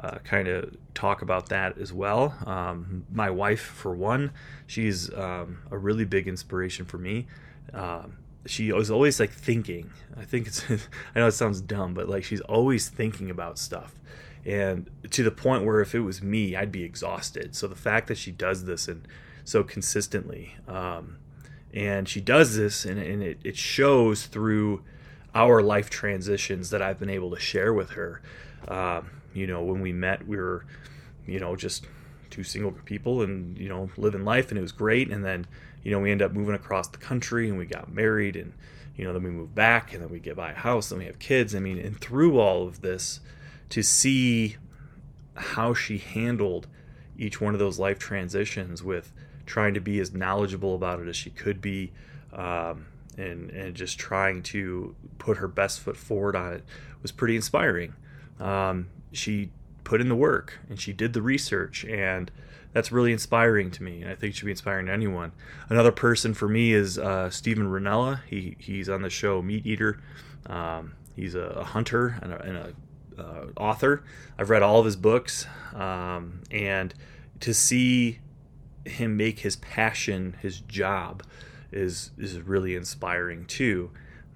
uh, 0.01 0.19
kind 0.19 0.49
of 0.49 0.77
talk 0.93 1.23
about 1.23 1.49
that 1.49 1.79
as 1.79 1.95
well. 1.95 2.37
Um, 2.45 3.07
my 3.11 3.31
wife, 3.31 3.63
for 3.63 3.97
one, 3.97 4.33
she's 4.67 5.13
um, 5.15 5.61
a 5.71 5.79
really 5.79 6.05
big 6.05 6.29
inspiration 6.29 6.85
for 6.85 6.99
me. 6.99 7.27
She 8.47 8.73
was 8.73 8.90
always 8.90 9.21
like 9.21 9.30
thinking. 9.30 9.90
I 10.16 10.25
think 10.25 10.47
it's, 10.47 10.64
I 11.14 11.21
know 11.21 11.26
it 11.26 11.33
sounds 11.33 11.61
dumb, 11.61 11.95
but 11.95 12.09
like 12.09 12.25
she's 12.25 12.40
always 12.42 12.88
thinking 12.88 13.30
about 13.30 13.59
stuff. 13.59 13.95
And 14.45 14.88
to 15.11 15.23
the 15.23 15.30
point 15.30 15.64
where 15.64 15.80
if 15.80 15.95
it 15.95 16.00
was 16.00 16.23
me, 16.23 16.57
I'd 16.57 16.73
be 16.73 16.83
exhausted. 16.83 17.54
So 17.54 17.66
the 17.66 17.75
fact 17.75 18.09
that 18.09 18.16
she 18.16 18.30
does 18.30 18.64
this 18.64 18.88
and 18.88 19.07
so 19.45 19.62
consistently, 19.62 20.54
um, 20.66 21.18
and 21.75 22.09
she 22.09 22.21
does 22.21 22.57
this 22.57 22.85
and, 22.85 22.99
and 22.99 23.23
it, 23.23 23.38
it 23.45 23.57
shows 23.57 24.26
through 24.26 24.83
our 25.35 25.61
life 25.61 25.90
transitions 25.90 26.71
that 26.71 26.80
I've 26.80 26.99
been 26.99 27.11
able 27.11 27.30
to 27.30 27.38
share 27.38 27.75
with 27.75 27.90
her. 27.90 28.23
Um, 28.66 29.11
you 29.35 29.47
know, 29.47 29.62
when 29.62 29.80
we 29.80 29.92
met, 29.92 30.26
we 30.26 30.37
were, 30.37 30.64
you 31.26 31.38
know, 31.38 31.54
just 31.54 31.87
two 32.30 32.42
single 32.42 32.73
people 32.73 33.23
and, 33.23 33.57
you 33.59 33.68
know, 33.68 33.90
living 33.97 34.25
life 34.25 34.50
and 34.50 34.59
it 34.59 34.62
was 34.62 34.73
great. 34.73 35.11
And 35.11 35.25
then, 35.25 35.47
you 35.82 35.90
know, 35.90 36.00
we 36.00 36.11
end 36.11 36.23
up 36.23 36.32
moving 36.32 36.54
across 36.54 36.88
the 36.88 36.99
country 36.99 37.49
and 37.49 37.58
we 37.58 37.66
got 37.66 37.92
married 37.92 38.37
and, 38.37 38.52
you 38.97 39.04
know, 39.04 39.12
then 39.12 39.23
we 39.23 39.30
move 39.30 39.54
back 39.54 39.92
and 39.92 40.02
then 40.02 40.11
we 40.11 40.18
get 40.18 40.37
buy 40.37 40.52
a 40.52 40.54
house 40.54 40.90
and 40.90 40.99
we 40.99 41.06
have 41.06 41.18
kids. 41.18 41.54
I 41.54 41.61
mean, 41.61 41.78
and 41.78 41.99
through 42.00 42.38
all 42.38 42.66
of 42.66 42.80
this, 42.80 43.20
to 43.70 43.82
see 43.82 44.56
how 45.35 45.75
she 45.75 45.99
handled 45.99 46.66
each 47.16 47.40
one 47.40 47.54
of 47.54 47.61
those 47.61 47.78
life 47.78 47.99
transitions 47.99 48.82
with 48.82 49.12
trying 49.47 49.75
to 49.75 49.80
be 49.80 49.99
as 49.99 50.12
knowledgeable 50.12 50.75
about 50.75 51.00
it 51.00 51.08
as 51.08 51.16
she 51.16 51.30
could 51.30 51.61
be, 51.61 51.92
um, 52.32 52.87
and 53.16 53.50
and 53.50 53.75
just 53.75 53.99
trying 53.99 54.42
to 54.42 54.94
put 55.18 55.38
her 55.38 55.49
best 55.49 55.80
foot 55.80 55.97
forward 55.97 56.37
on 56.37 56.52
it 56.52 56.64
was 57.02 57.12
pretty 57.12 57.35
inspiring. 57.37 57.94
Um, 58.38 58.88
she 59.12 59.50
put 59.88 60.00
in 60.00 60.09
the 60.09 60.16
work 60.16 60.59
and 60.68 60.78
she 60.78 60.92
did 60.92 61.12
the 61.12 61.23
research 61.23 61.85
and 61.85 62.30
that's 62.73 62.92
really 62.92 63.12
inspiring 63.12 63.71
to 63.71 63.83
me 63.83 64.02
and 64.02 64.11
i 64.11 64.14
think 64.14 64.35
should 64.35 64.45
be 64.45 64.50
inspiring 64.50 64.87
to 64.87 64.92
anyone 64.92 65.33
another 65.68 65.92
person 65.92 66.35
for 66.35 66.49
me 66.49 66.73
is 66.73 66.99
uh, 66.99 67.30
Steven 67.30 67.68
Rinella 67.68 68.21
he, 68.26 68.57
he's 68.59 68.88
on 68.88 69.02
the 69.02 69.11
show 69.11 69.42
MeatEater 69.42 69.99
um, 70.47 70.92
he's 71.16 71.35
a, 71.35 71.40
a 71.40 71.64
hunter 71.64 72.18
and, 72.23 72.33
a, 72.33 72.42
and 72.42 72.57
a, 72.57 72.75
uh, 73.18 73.47
author. 73.57 74.04
I've 74.38 74.50
read 74.50 74.62
all 74.62 74.78
of 74.78 74.87
his 74.87 74.97
books, 74.97 75.47
um, 75.75 76.42
and 76.50 76.95
to 77.40 77.52
see 77.52 78.21
him 78.85 79.16
make 79.16 79.40
his 79.40 79.57
passion 79.57 80.37
his 80.40 80.61
job 80.61 81.23
is 81.71 82.12
is 82.16 82.40
really 82.40 82.75
inspiring 82.75 83.45
too. 83.47 83.90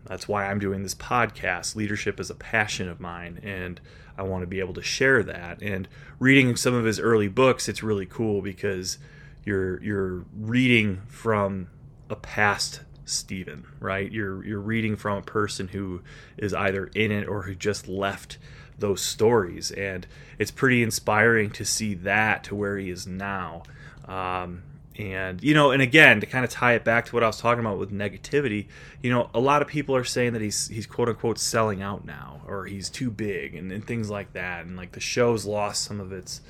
That's 0.05 0.27
why 0.27 0.47
I'm 0.47 0.59
doing 0.59 0.83
this 0.83 0.95
podcast. 0.95 1.77
Leadership 1.77 2.19
is 2.19 2.29
a 2.29 2.35
passion 2.35 2.89
of 2.89 3.01
mine, 3.01 3.41
and 3.43 3.81
I 4.17 4.23
want 4.23 4.43
to 4.43 4.47
be 4.47 4.61
able 4.61 4.75
to 4.75 4.83
share 4.83 5.23
that. 5.23 5.63
And 5.63 5.89
reading 6.19 6.57
some 6.57 6.75
of 6.75 6.85
his 6.85 7.01
early 7.01 7.29
books, 7.29 7.69
it's 7.69 7.83
really 7.83 8.07
cool 8.07 8.43
because 8.43 8.99
you're 9.45 9.83
you're 9.83 10.25
reading 10.35 11.03
from 11.09 11.69
a 12.11 12.17
past 12.17 12.81
Steven, 13.05 13.65
right? 13.81 14.11
You're 14.11 14.45
you're 14.45 14.61
reading 14.61 14.97
from 14.97 15.19
a 15.19 15.23
person 15.23 15.69
who 15.69 16.03
is 16.37 16.55
either 16.55 16.87
in 16.95 17.11
it 17.11 17.27
or 17.29 17.43
who 17.43 17.55
just 17.55 17.89
left 17.89 18.39
those 18.79 19.03
stories, 19.03 19.71
and 19.71 20.07
it's 20.39 20.51
pretty 20.51 20.83
inspiring 20.83 21.51
to 21.51 21.65
see 21.65 21.95
that 21.95 22.45
to 22.45 22.55
where 22.55 22.79
he 22.79 22.91
is 22.91 23.07
now. 23.07 23.63
Um, 24.07 24.63
and 24.99 25.43
you 25.43 25.55
know, 25.55 25.71
and 25.71 25.81
again, 25.83 26.21
to 26.21 26.27
kind 26.27 26.45
of 26.45 26.51
tie 26.51 26.75
it 26.75 26.85
back 26.85 27.07
to 27.07 27.15
what 27.15 27.23
I 27.23 27.27
was 27.27 27.39
talking 27.39 27.61
about 27.61 27.79
with 27.79 27.93
negativity, 27.93 28.67
you 29.01 29.11
know, 29.11 29.31
a 29.35 29.41
lot 29.41 29.63
of 29.63 29.69
people 29.69 29.97
are 29.97 30.05
saying 30.05 30.33
that 30.35 30.43
he's 30.43 30.69
he's 30.69 30.87
quote 30.87 31.09
unquote 31.09 31.39
selling 31.39 31.83
out 31.83 32.05
now, 32.05 32.43
or 32.47 32.67
he's 32.67 32.91
too 32.91 33.11
big, 33.11 33.55
and, 33.55 33.73
and 33.73 33.87
things 33.87 34.11
like 34.11 34.33
that, 34.35 34.67
and 34.67 34.77
like 34.77 34.93
the 34.93 35.01
show's 35.01 35.45
lost 35.45 35.85
some 35.85 36.01
of 36.01 36.13
its 36.13 36.41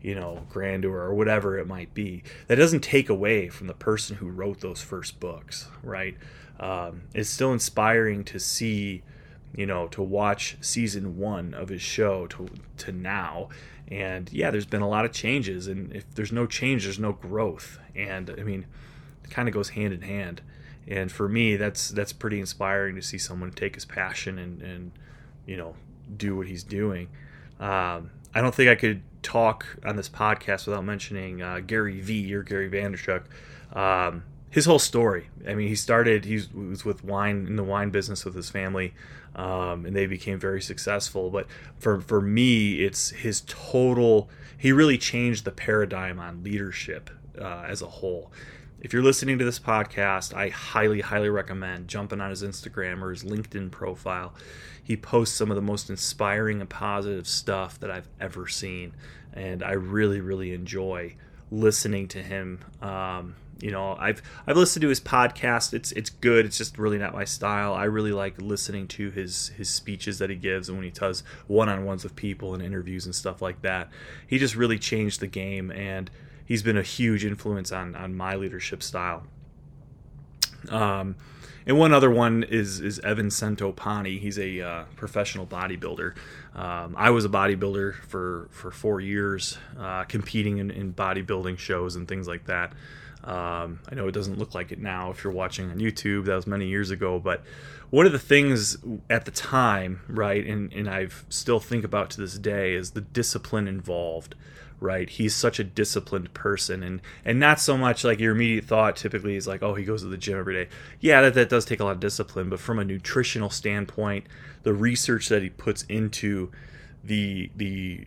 you 0.00 0.14
know, 0.14 0.46
grandeur 0.48 1.00
or 1.00 1.14
whatever 1.14 1.58
it 1.58 1.66
might 1.66 1.92
be. 1.94 2.22
That 2.46 2.56
doesn't 2.56 2.80
take 2.80 3.08
away 3.08 3.48
from 3.48 3.66
the 3.66 3.74
person 3.74 4.16
who 4.16 4.28
wrote 4.28 4.60
those 4.60 4.80
first 4.80 5.18
books, 5.18 5.68
right? 5.82 6.16
Um, 6.60 7.02
it's 7.14 7.30
still 7.30 7.52
inspiring 7.52 8.24
to 8.24 8.38
see, 8.38 9.02
you 9.54 9.66
know, 9.66 9.86
to 9.88 10.02
watch 10.02 10.56
season 10.60 11.18
one 11.18 11.54
of 11.54 11.68
his 11.68 11.82
show 11.82 12.26
to 12.28 12.48
to 12.78 12.92
now. 12.92 13.48
And 13.88 14.30
yeah, 14.32 14.50
there's 14.50 14.66
been 14.66 14.82
a 14.82 14.88
lot 14.88 15.04
of 15.04 15.12
changes, 15.12 15.66
and 15.66 15.92
if 15.94 16.14
there's 16.14 16.32
no 16.32 16.46
change, 16.46 16.84
there's 16.84 16.98
no 16.98 17.12
growth. 17.12 17.78
And 17.94 18.34
I 18.38 18.42
mean, 18.42 18.66
it 19.24 19.30
kind 19.30 19.48
of 19.48 19.54
goes 19.54 19.70
hand 19.70 19.94
in 19.94 20.02
hand. 20.02 20.42
And 20.86 21.10
for 21.10 21.28
me, 21.28 21.56
that's 21.56 21.88
that's 21.88 22.12
pretty 22.12 22.40
inspiring 22.40 22.96
to 22.96 23.02
see 23.02 23.18
someone 23.18 23.50
take 23.50 23.74
his 23.74 23.84
passion 23.84 24.38
and 24.38 24.62
and 24.62 24.92
you 25.46 25.56
know 25.56 25.74
do 26.16 26.36
what 26.36 26.46
he's 26.46 26.64
doing. 26.64 27.08
Um, 27.60 28.10
I 28.34 28.40
don't 28.40 28.54
think 28.54 28.70
I 28.70 28.74
could 28.74 29.02
talk 29.22 29.66
on 29.84 29.96
this 29.96 30.08
podcast 30.08 30.66
without 30.66 30.84
mentioning 30.84 31.42
uh, 31.42 31.60
Gary 31.66 32.00
V 32.00 32.34
or 32.34 32.42
Gary 32.42 32.70
Vaynerchuk. 32.70 33.24
Um, 33.74 34.22
his 34.50 34.64
whole 34.64 34.78
story. 34.78 35.28
I 35.46 35.54
mean, 35.54 35.68
he 35.68 35.74
started. 35.74 36.24
He 36.24 36.42
was 36.54 36.84
with 36.84 37.04
wine 37.04 37.46
in 37.46 37.56
the 37.56 37.64
wine 37.64 37.90
business 37.90 38.24
with 38.24 38.34
his 38.34 38.50
family, 38.50 38.94
um, 39.34 39.84
and 39.84 39.94
they 39.94 40.06
became 40.06 40.38
very 40.38 40.62
successful. 40.62 41.30
But 41.30 41.46
for 41.78 42.00
for 42.00 42.20
me, 42.20 42.82
it's 42.84 43.10
his 43.10 43.42
total. 43.46 44.30
He 44.56 44.72
really 44.72 44.98
changed 44.98 45.44
the 45.44 45.52
paradigm 45.52 46.18
on 46.18 46.42
leadership 46.42 47.10
uh, 47.40 47.64
as 47.66 47.82
a 47.82 47.86
whole. 47.86 48.32
If 48.80 48.92
you're 48.92 49.02
listening 49.02 49.38
to 49.38 49.44
this 49.44 49.58
podcast, 49.58 50.32
I 50.32 50.50
highly, 50.50 51.00
highly 51.00 51.28
recommend 51.28 51.88
jumping 51.88 52.20
on 52.20 52.30
his 52.30 52.44
Instagram 52.44 53.02
or 53.02 53.10
his 53.10 53.24
LinkedIn 53.24 53.72
profile. 53.72 54.34
He 54.82 54.96
posts 54.96 55.36
some 55.36 55.50
of 55.50 55.56
the 55.56 55.62
most 55.62 55.90
inspiring 55.90 56.60
and 56.60 56.70
positive 56.70 57.26
stuff 57.26 57.78
that 57.80 57.90
I've 57.90 58.08
ever 58.20 58.46
seen, 58.46 58.94
and 59.32 59.64
I 59.64 59.72
really, 59.72 60.20
really 60.20 60.54
enjoy 60.54 61.16
listening 61.50 62.06
to 62.08 62.22
him. 62.22 62.60
Um, 62.80 63.34
you 63.60 63.70
know, 63.70 63.96
I've 63.98 64.22
I've 64.46 64.56
listened 64.56 64.82
to 64.82 64.88
his 64.88 65.00
podcast. 65.00 65.74
It's 65.74 65.92
it's 65.92 66.10
good. 66.10 66.46
It's 66.46 66.58
just 66.58 66.78
really 66.78 66.98
not 66.98 67.12
my 67.12 67.24
style. 67.24 67.74
I 67.74 67.84
really 67.84 68.12
like 68.12 68.40
listening 68.40 68.86
to 68.88 69.10
his 69.10 69.48
his 69.56 69.68
speeches 69.68 70.18
that 70.18 70.30
he 70.30 70.36
gives 70.36 70.68
and 70.68 70.78
when 70.78 70.84
he 70.84 70.90
does 70.90 71.22
one 71.46 71.68
on 71.68 71.84
ones 71.84 72.04
with 72.04 72.14
people 72.14 72.54
and 72.54 72.62
interviews 72.62 73.04
and 73.04 73.14
stuff 73.14 73.42
like 73.42 73.62
that. 73.62 73.88
He 74.26 74.38
just 74.38 74.54
really 74.54 74.78
changed 74.78 75.20
the 75.20 75.26
game 75.26 75.70
and 75.70 76.10
he's 76.44 76.62
been 76.62 76.76
a 76.76 76.82
huge 76.82 77.24
influence 77.24 77.72
on 77.72 77.96
on 77.96 78.14
my 78.14 78.36
leadership 78.36 78.82
style. 78.82 79.24
Um, 80.70 81.16
and 81.68 81.78
one 81.78 81.92
other 81.92 82.10
one 82.10 82.44
is 82.44 82.80
is 82.80 82.98
Evan 83.00 83.28
Centopani. 83.28 84.18
He's 84.18 84.38
a 84.38 84.60
uh, 84.60 84.84
professional 84.96 85.46
bodybuilder. 85.46 86.14
Um, 86.54 86.94
I 86.96 87.10
was 87.10 87.26
a 87.26 87.28
bodybuilder 87.28 87.94
for 87.94 88.48
for 88.50 88.70
four 88.70 89.00
years, 89.00 89.58
uh, 89.78 90.04
competing 90.04 90.58
in, 90.58 90.70
in, 90.70 90.94
bodybuilding 90.94 91.58
shows 91.58 91.94
and 91.94 92.08
things 92.08 92.26
like 92.26 92.46
that. 92.46 92.72
Um, 93.24 93.80
I 93.90 93.94
know 93.94 94.06
it 94.06 94.12
doesn't 94.12 94.38
look 94.38 94.54
like 94.54 94.70
it 94.70 94.78
now 94.78 95.10
if 95.10 95.24
you're 95.24 95.32
watching 95.32 95.70
on 95.70 95.78
YouTube. 95.78 96.26
That 96.26 96.36
was 96.36 96.46
many 96.46 96.66
years 96.66 96.90
ago, 96.90 97.18
but 97.18 97.42
one 97.90 98.06
of 98.06 98.12
the 98.12 98.18
things 98.18 98.76
at 99.10 99.24
the 99.24 99.30
time, 99.30 100.00
right, 100.08 100.46
and, 100.46 100.72
and 100.72 100.88
I 100.88 101.08
still 101.28 101.58
think 101.58 101.84
about 101.84 102.10
to 102.10 102.20
this 102.20 102.38
day 102.38 102.74
is 102.74 102.92
the 102.92 103.00
discipline 103.00 103.66
involved 103.66 104.34
right? 104.80 105.08
He's 105.08 105.34
such 105.34 105.58
a 105.58 105.64
disciplined 105.64 106.32
person, 106.34 106.82
and 106.82 107.00
and 107.24 107.38
not 107.38 107.60
so 107.60 107.76
much 107.76 108.04
like 108.04 108.20
your 108.20 108.32
immediate 108.34 108.64
thought 108.64 108.96
typically 108.96 109.36
is 109.36 109.46
like, 109.46 109.62
oh, 109.62 109.74
he 109.74 109.84
goes 109.84 110.02
to 110.02 110.08
the 110.08 110.16
gym 110.16 110.38
every 110.38 110.54
day. 110.54 110.70
Yeah, 111.00 111.22
that 111.22 111.34
that 111.34 111.48
does 111.48 111.64
take 111.64 111.80
a 111.80 111.84
lot 111.84 111.92
of 111.92 112.00
discipline, 112.00 112.48
but 112.48 112.60
from 112.60 112.78
a 112.78 112.84
nutritional 112.84 113.50
standpoint, 113.50 114.26
the 114.62 114.72
research 114.72 115.28
that 115.28 115.42
he 115.42 115.50
puts 115.50 115.82
into 115.84 116.50
the 117.02 117.50
the 117.56 118.06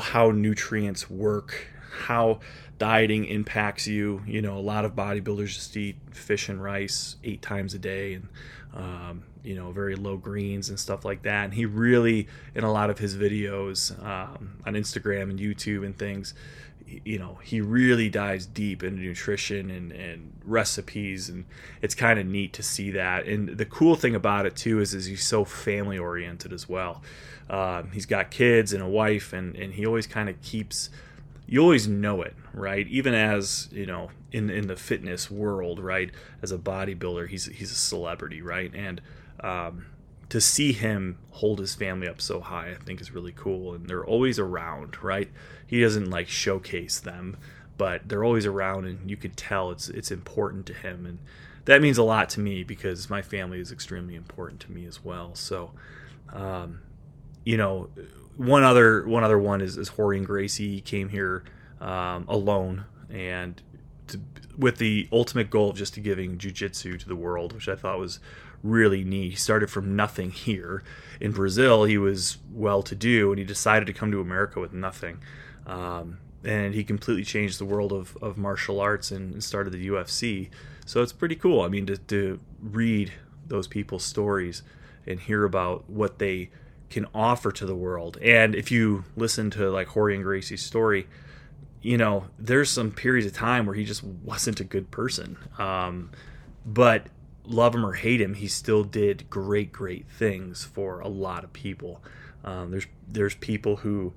how 0.00 0.30
nutrients 0.30 1.08
work, 1.08 1.68
how 1.90 2.40
dieting 2.78 3.24
impacts 3.26 3.86
you. 3.86 4.22
You 4.26 4.42
know, 4.42 4.56
a 4.56 4.60
lot 4.60 4.84
of 4.84 4.94
bodybuilders 4.94 5.54
just 5.54 5.76
eat 5.76 5.96
fish 6.10 6.48
and 6.48 6.62
rice 6.62 7.16
eight 7.24 7.42
times 7.42 7.74
a 7.74 7.78
day, 7.78 8.14
and 8.14 8.28
um, 8.74 9.24
you 9.42 9.54
know, 9.54 9.70
very 9.72 9.96
low 9.96 10.16
greens 10.16 10.68
and 10.68 10.78
stuff 10.78 11.04
like 11.04 11.22
that. 11.22 11.44
And 11.44 11.54
he 11.54 11.66
really, 11.66 12.28
in 12.54 12.64
a 12.64 12.72
lot 12.72 12.90
of 12.90 12.98
his 12.98 13.16
videos 13.16 13.92
um, 14.04 14.58
on 14.66 14.74
Instagram 14.74 15.30
and 15.30 15.38
YouTube 15.38 15.84
and 15.84 15.96
things, 15.96 16.34
you 17.04 17.18
know, 17.18 17.38
he 17.42 17.60
really 17.60 18.08
dives 18.08 18.46
deep 18.46 18.82
into 18.82 19.02
nutrition 19.02 19.70
and, 19.70 19.92
and 19.92 20.32
recipes, 20.44 21.28
and 21.28 21.44
it's 21.82 21.94
kind 21.94 22.18
of 22.18 22.26
neat 22.26 22.52
to 22.54 22.62
see 22.62 22.90
that. 22.92 23.26
And 23.26 23.48
the 23.48 23.66
cool 23.66 23.94
thing 23.94 24.14
about 24.14 24.46
it 24.46 24.56
too 24.56 24.80
is, 24.80 24.94
is 24.94 25.06
he's 25.06 25.26
so 25.26 25.44
family 25.44 25.98
oriented 25.98 26.52
as 26.52 26.68
well. 26.68 27.02
Uh, 27.48 27.82
he's 27.92 28.06
got 28.06 28.30
kids 28.30 28.72
and 28.72 28.82
a 28.82 28.88
wife, 28.88 29.32
and 29.32 29.54
and 29.56 29.74
he 29.74 29.86
always 29.86 30.06
kind 30.06 30.28
of 30.28 30.40
keeps 30.42 30.90
you 31.48 31.62
always 31.62 31.88
know 31.88 32.20
it, 32.22 32.36
right? 32.52 32.86
Even 32.88 33.14
as 33.14 33.68
you 33.72 33.86
know, 33.86 34.10
in 34.30 34.50
in 34.50 34.66
the 34.68 34.76
fitness 34.76 35.30
world, 35.30 35.80
right? 35.80 36.10
As 36.42 36.52
a 36.52 36.58
bodybuilder, 36.58 37.28
he's 37.28 37.46
he's 37.46 37.72
a 37.72 37.76
celebrity, 37.76 38.42
right? 38.42 38.70
And 38.74 39.00
um, 39.40 39.86
to 40.28 40.40
see 40.40 40.72
him 40.72 41.18
hold 41.30 41.58
his 41.58 41.74
family 41.74 42.06
up 42.06 42.20
so 42.20 42.40
high, 42.40 42.70
I 42.70 42.74
think 42.74 43.00
is 43.00 43.12
really 43.12 43.32
cool. 43.32 43.74
And 43.74 43.88
they're 43.88 44.04
always 44.04 44.38
around, 44.38 45.02
right? 45.02 45.30
He 45.66 45.80
doesn't 45.80 46.10
like 46.10 46.28
showcase 46.28 47.00
them, 47.00 47.38
but 47.78 48.06
they're 48.06 48.24
always 48.24 48.44
around, 48.44 48.84
and 48.84 49.10
you 49.10 49.16
could 49.16 49.36
tell 49.36 49.70
it's 49.70 49.88
it's 49.88 50.10
important 50.10 50.66
to 50.66 50.74
him, 50.74 51.06
and 51.06 51.18
that 51.64 51.80
means 51.80 51.96
a 51.96 52.02
lot 52.02 52.28
to 52.30 52.40
me 52.40 52.62
because 52.62 53.08
my 53.08 53.22
family 53.22 53.58
is 53.58 53.72
extremely 53.72 54.14
important 54.14 54.60
to 54.60 54.72
me 54.72 54.84
as 54.84 55.02
well. 55.02 55.34
So, 55.34 55.72
um, 56.30 56.80
you 57.44 57.56
know, 57.56 57.88
one 58.38 58.62
other 58.62 59.06
one 59.06 59.24
other 59.24 59.38
one 59.38 59.60
is, 59.60 59.76
is 59.76 59.90
and 59.98 60.24
Gracie 60.24 60.80
came 60.80 61.10
here 61.10 61.44
um, 61.80 62.24
alone 62.28 62.84
and 63.10 63.60
to, 64.06 64.20
with 64.56 64.78
the 64.78 65.08
ultimate 65.12 65.50
goal 65.50 65.70
of 65.70 65.76
just 65.76 65.94
to 65.94 66.00
giving 66.00 66.38
jujitsu 66.38 66.98
to 66.98 67.08
the 67.08 67.16
world, 67.16 67.52
which 67.52 67.68
I 67.68 67.74
thought 67.74 67.98
was 67.98 68.20
really 68.62 69.04
neat. 69.04 69.30
He 69.30 69.36
started 69.36 69.70
from 69.70 69.96
nothing 69.96 70.30
here 70.30 70.82
in 71.20 71.32
Brazil. 71.32 71.84
He 71.84 71.98
was 71.98 72.38
well 72.52 72.82
to 72.84 72.94
do, 72.94 73.30
and 73.30 73.38
he 73.38 73.44
decided 73.44 73.86
to 73.86 73.92
come 73.92 74.10
to 74.12 74.20
America 74.20 74.60
with 74.60 74.72
nothing. 74.72 75.20
Um, 75.66 76.18
and 76.44 76.74
he 76.74 76.84
completely 76.84 77.24
changed 77.24 77.58
the 77.58 77.64
world 77.64 77.92
of, 77.92 78.16
of 78.22 78.38
martial 78.38 78.80
arts 78.80 79.10
and, 79.10 79.34
and, 79.34 79.44
started 79.44 79.70
the 79.70 79.88
UFC. 79.88 80.48
So 80.86 81.02
it's 81.02 81.12
pretty 81.12 81.34
cool. 81.34 81.60
I 81.60 81.68
mean, 81.68 81.86
to, 81.86 81.98
to 81.98 82.40
read 82.62 83.12
those 83.46 83.66
people's 83.66 84.04
stories 84.04 84.62
and 85.06 85.20
hear 85.20 85.44
about 85.44 85.90
what 85.90 86.18
they 86.18 86.50
can 86.90 87.06
offer 87.14 87.52
to 87.52 87.66
the 87.66 87.74
world. 87.74 88.18
And 88.22 88.54
if 88.54 88.70
you 88.70 89.04
listen 89.16 89.50
to 89.52 89.70
like 89.70 89.88
Rorion 89.88 90.22
Gracie's 90.22 90.62
story, 90.62 91.06
you 91.82 91.96
know, 91.96 92.24
there's 92.38 92.70
some 92.70 92.90
periods 92.90 93.26
of 93.26 93.34
time 93.34 93.66
where 93.66 93.74
he 93.74 93.84
just 93.84 94.02
wasn't 94.02 94.60
a 94.60 94.64
good 94.64 94.90
person. 94.90 95.36
Um, 95.58 96.10
but 96.64 97.06
love 97.44 97.74
him 97.74 97.84
or 97.84 97.94
hate 97.94 98.20
him, 98.20 98.34
he 98.34 98.48
still 98.48 98.84
did 98.84 99.28
great, 99.30 99.72
great 99.72 100.06
things 100.08 100.64
for 100.64 101.00
a 101.00 101.08
lot 101.08 101.44
of 101.44 101.52
people. 101.52 102.02
Um, 102.44 102.70
there's 102.70 102.86
there's 103.06 103.34
people 103.34 103.76
who 103.76 104.12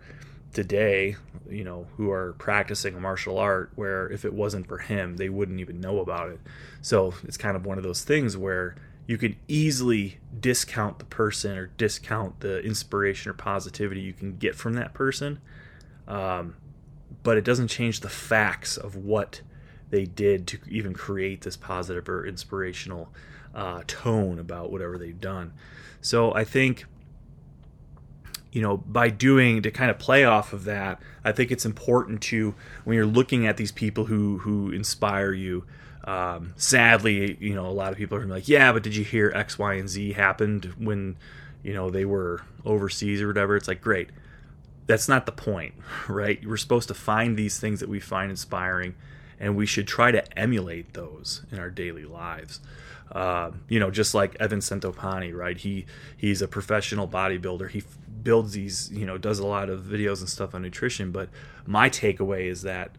today, 0.54 1.16
you 1.50 1.64
know, 1.64 1.88
who 1.96 2.12
are 2.12 2.34
practicing 2.34 2.96
a 2.96 3.00
martial 3.00 3.38
art 3.38 3.72
where 3.76 4.10
if 4.10 4.26
it 4.26 4.34
wasn't 4.34 4.68
for 4.68 4.80
him, 4.80 5.18
they 5.18 5.30
wouldn't 5.30 5.60
even 5.60 5.80
know 5.80 6.00
about 6.00 6.30
it. 6.30 6.40
So 6.82 7.14
it's 7.24 7.38
kind 7.38 7.56
of 7.56 7.66
one 7.66 7.78
of 7.78 7.84
those 7.84 8.04
things 8.04 8.36
where 8.36 8.76
you 9.12 9.18
could 9.18 9.36
easily 9.50 10.20
discount 10.40 10.98
the 10.98 11.04
person 11.04 11.58
or 11.58 11.66
discount 11.76 12.40
the 12.40 12.60
inspiration 12.60 13.30
or 13.30 13.34
positivity 13.34 14.00
you 14.00 14.14
can 14.14 14.38
get 14.38 14.56
from 14.56 14.72
that 14.76 14.94
person. 14.94 15.42
Um, 16.08 16.56
but 17.22 17.38
it 17.38 17.44
doesn't 17.44 17.68
change 17.68 18.00
the 18.00 18.08
facts 18.08 18.78
of 18.78 18.96
what 18.96 19.42
they 19.90 20.06
did 20.06 20.48
to 20.48 20.60
even 20.70 20.94
create 20.94 21.42
this 21.42 21.58
positive 21.58 22.08
or 22.08 22.26
inspirational 22.26 23.10
uh, 23.54 23.82
tone 23.86 24.40
about 24.40 24.72
whatever 24.72 24.98
they've 24.98 25.20
done. 25.20 25.52
So 26.00 26.34
I 26.34 26.46
think 26.46 26.86
you 28.54 28.62
know, 28.62 28.78
by 28.78 29.10
doing 29.10 29.62
to 29.62 29.72
kind 29.72 29.92
of 29.92 30.00
play 30.00 30.24
off 30.24 30.54
of 30.54 30.64
that, 30.64 31.02
I 31.22 31.34
think 31.34 31.52
it's 31.52 31.66
important 31.66 32.22
to 32.24 32.56
when 32.86 32.96
you're 32.96 33.06
looking 33.06 33.46
at 33.46 33.58
these 33.58 33.74
people 33.74 34.06
who 34.06 34.38
who 34.38 34.72
inspire 34.72 35.34
you. 35.34 35.66
Um, 36.04 36.54
sadly, 36.58 37.38
you 37.40 37.54
know, 37.54 37.68
a 37.68 37.70
lot 37.72 37.92
of 37.92 37.98
people 37.98 38.18
are 38.18 38.26
like, 38.26 38.48
"Yeah, 38.48 38.72
but 38.72 38.84
did 38.84 38.96
you 38.96 39.04
hear 39.04 39.32
X, 39.36 39.60
Y, 39.60 39.74
and 39.76 39.88
Z 39.88 40.14
happened 40.14 40.74
when, 40.78 41.18
you 41.64 41.74
know, 41.74 41.90
they 41.90 42.06
were 42.06 42.42
overseas 42.66 43.22
or 43.22 43.28
whatever?" 43.28 43.56
It's 43.56 43.68
like, 43.68 43.82
great. 43.82 44.10
That's 44.88 45.08
not 45.08 45.26
the 45.26 45.32
point, 45.32 45.76
right? 46.08 46.44
We're 46.46 46.58
supposed 46.58 46.88
to 46.88 46.94
find 46.94 47.38
these 47.38 47.60
things 47.60 47.80
that 47.82 47.90
we 47.90 48.00
find 48.00 48.32
inspiring, 48.32 48.96
and 49.40 49.56
we 49.56 49.66
should 49.66 49.88
try 49.88 50.12
to 50.12 50.38
emulate 50.38 50.94
those 50.94 51.44
in 51.52 51.60
our 51.60 51.70
daily 51.70 52.06
lives. 52.06 52.60
Uh, 53.12 53.52
you 53.68 53.80
know, 53.80 53.92
just 53.92 54.14
like 54.14 54.36
Evan 54.40 54.60
Centopani, 54.60 55.36
right? 55.36 55.58
He 55.58 55.86
he's 56.16 56.42
a 56.42 56.48
professional 56.48 57.08
bodybuilder. 57.08 57.70
He 57.70 57.84
builds 58.24 58.54
these, 58.54 58.90
you 58.92 59.06
know, 59.06 59.18
does 59.18 59.40
a 59.40 59.46
lot 59.46 59.70
of 59.70 59.82
videos 59.82 60.20
and 60.20 60.30
stuff 60.30 60.56
on 60.56 60.62
nutrition. 60.62 61.12
But 61.12 61.30
my 61.66 61.90
takeaway 61.90 62.46
is 62.46 62.62
that 62.62 62.92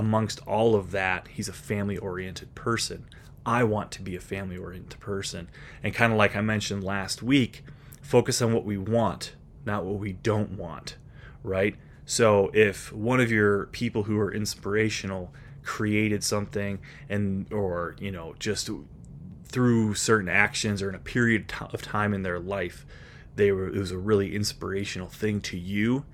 amongst 0.00 0.40
all 0.46 0.74
of 0.74 0.92
that, 0.92 1.28
he's 1.28 1.46
a 1.46 1.52
family 1.52 1.98
oriented 1.98 2.54
person. 2.54 3.04
I 3.44 3.64
want 3.64 3.90
to 3.92 4.02
be 4.02 4.16
a 4.16 4.20
family 4.20 4.56
oriented 4.56 4.98
person. 4.98 5.48
And 5.82 5.92
kind 5.92 6.10
of 6.10 6.18
like 6.18 6.34
I 6.34 6.40
mentioned 6.40 6.82
last 6.82 7.22
week, 7.22 7.62
focus 8.00 8.40
on 8.40 8.54
what 8.54 8.64
we 8.64 8.78
want, 8.78 9.34
not 9.66 9.84
what 9.84 9.98
we 9.98 10.14
don't 10.14 10.52
want, 10.52 10.96
right? 11.44 11.76
So 12.06 12.50
if 12.54 12.90
one 12.94 13.20
of 13.20 13.30
your 13.30 13.66
people 13.66 14.04
who 14.04 14.18
are 14.18 14.32
inspirational 14.32 15.34
created 15.62 16.24
something 16.24 16.78
and 17.10 17.46
or 17.52 17.94
you 18.00 18.10
know 18.10 18.34
just 18.38 18.70
through 19.44 19.94
certain 19.94 20.30
actions 20.30 20.80
or 20.80 20.88
in 20.88 20.94
a 20.94 20.98
period 20.98 21.52
of 21.74 21.82
time 21.82 22.14
in 22.14 22.22
their 22.22 22.40
life 22.40 22.86
they 23.36 23.52
were 23.52 23.68
it 23.68 23.78
was 23.78 23.90
a 23.90 23.98
really 23.98 24.34
inspirational 24.34 25.08
thing 25.08 25.38
to 25.38 25.58
you 25.58 26.06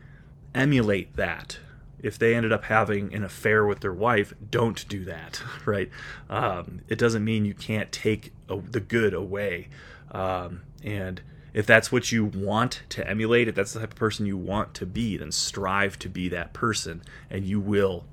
emulate 0.53 1.15
that 1.15 1.61
if 2.03 2.19
they 2.19 2.35
ended 2.35 2.53
up 2.53 2.65
having 2.65 3.13
an 3.15 3.25
affair 3.25 3.67
with 3.67 3.81
their 3.81 3.93
wife 3.93 4.35
don't 4.51 4.87
do 4.89 5.05
that 5.05 5.43
right? 5.67 5.91
Um, 6.29 6.81
it 6.89 6.99
doesn't 6.99 7.25
mean 7.25 7.45
you 7.45 7.55
can't 7.55 7.91
take 7.93 8.33
a, 8.49 8.61
the 8.61 8.81
good 8.81 9.15
away. 9.15 9.69
Um, 10.11 10.63
and 10.83 11.21
if 11.53 11.67
that's 11.67 11.91
what 11.91 12.13
you 12.13 12.25
want 12.25 12.83
to 12.91 13.09
emulate 13.09 13.49
if 13.49 13.55
that's 13.55 13.73
the 13.73 13.81
type 13.81 13.93
of 13.93 13.99
person 13.99 14.27
you 14.27 14.37
want 14.37 14.75
to 14.75 14.87
be 14.87 15.17
then 15.17 15.33
strive 15.33 15.99
to 16.01 16.09
be 16.09 16.29
that 16.29 16.53
person 16.53 17.03
and 17.31 17.45
you 17.45 17.61
will 17.61 18.05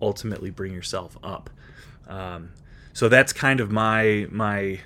ultimately 0.00 0.50
bring 0.50 0.72
yourself 0.72 1.16
up. 1.22 1.50
Um, 2.08 2.52
so 2.92 3.08
that's 3.08 3.32
kind 3.32 3.60
of 3.60 3.70
my 3.70 4.26
my 4.30 4.80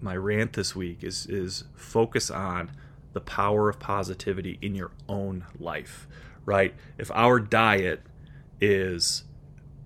my 0.00 0.16
rant 0.16 0.52
this 0.52 0.74
week 0.74 1.02
is 1.02 1.26
is 1.26 1.64
focus 1.74 2.30
on 2.30 2.70
the 3.12 3.20
power 3.20 3.68
of 3.68 3.78
positivity 3.78 4.58
in 4.60 4.74
your 4.74 4.90
own 5.08 5.46
life, 5.58 6.06
right? 6.44 6.74
If 6.98 7.10
our 7.12 7.40
diet 7.40 8.02
is, 8.60 9.24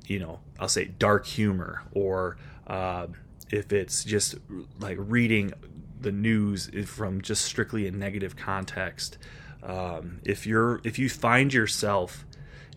you 0.07 0.19
know, 0.19 0.41
I'll 0.59 0.69
say 0.69 0.87
dark 0.87 1.27
humor, 1.27 1.83
or 1.93 2.37
uh, 2.67 3.09
if 3.51 3.73
it's 3.73 4.05
just 4.05 4.37
like 4.79 4.97
reading 5.01 5.53
the 6.01 6.13
news 6.13 6.71
from 6.87 7.21
just 7.23 7.45
strictly 7.45 7.87
a 7.87 7.91
negative 7.91 8.37
context, 8.37 9.19
um, 9.63 10.21
if 10.25 10.47
you're 10.47 10.81
if 10.85 10.99
you 10.99 11.09
find 11.09 11.53
yourself 11.53 12.25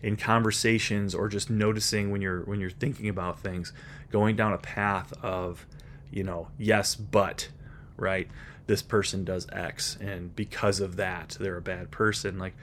in 0.02 0.16
conversations 0.16 1.14
or 1.14 1.28
just 1.28 1.48
noticing 1.48 2.10
when 2.10 2.20
you're 2.20 2.42
when 2.42 2.60
you're 2.60 2.70
thinking 2.70 3.08
about 3.08 3.40
things, 3.40 3.72
going 4.10 4.36
down 4.36 4.52
a 4.52 4.58
path 4.58 5.12
of 5.22 5.66
you 6.12 6.22
know, 6.22 6.48
yes, 6.58 6.94
but, 6.94 7.48
right? 7.96 8.28
This 8.66 8.82
person 8.82 9.24
does 9.24 9.46
X, 9.50 9.96
and 10.00 10.36
because 10.36 10.78
of 10.78 10.96
that, 10.96 11.36
they're 11.40 11.56
a 11.56 11.62
bad 11.62 11.90
person. 11.90 12.38
Like, 12.38 12.54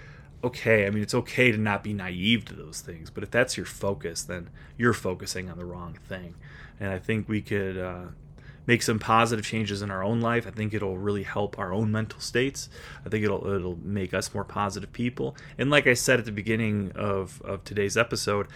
okay, 0.44 0.86
I 0.86 0.90
mean, 0.90 1.04
it's 1.04 1.14
okay 1.14 1.52
to 1.52 1.58
not 1.58 1.84
be 1.84 1.94
naive 1.94 2.46
to 2.46 2.56
those 2.56 2.82
things, 2.82 3.10
but 3.10 3.24
if 3.24 3.32
that's 3.32 3.58
your 3.58 3.66
focus, 3.66 4.24
then 4.24 4.50
you're 4.78 4.94
focusing 4.94 5.50
on 5.50 5.58
the 5.58 5.66
wrong 5.66 5.98
thing. 6.08 6.36
And 6.80 6.92
I 6.92 7.00
think 7.00 7.28
we 7.28 7.42
could 7.42 7.78
uh, 7.78 8.06
make 8.66 8.82
some 8.82 9.00
positive 9.00 9.44
changes 9.44 9.82
in 9.82 9.92
our 9.92 10.04
own 10.04 10.22
life. 10.22 10.48
I 10.48 10.52
think 10.52 10.74
it'll 10.74 10.98
really 10.98 11.24
help 11.24 11.60
our 11.60 11.74
own 11.74 11.92
mental 11.92 12.20
states. 12.20 12.70
I 13.06 13.10
think 13.10 13.26
it'll 13.26 13.46
it'll 13.52 13.80
make 13.84 14.14
us 14.14 14.34
more 14.34 14.46
positive 14.46 14.94
people. 14.94 15.36
And 15.58 15.70
like 15.70 15.88
I 15.88 15.94
said 15.94 16.20
at 16.20 16.26
the 16.26 16.32
beginning 16.32 16.92
of 16.96 17.42
of 17.42 17.64
today's 17.64 17.98
episode, 17.98 18.48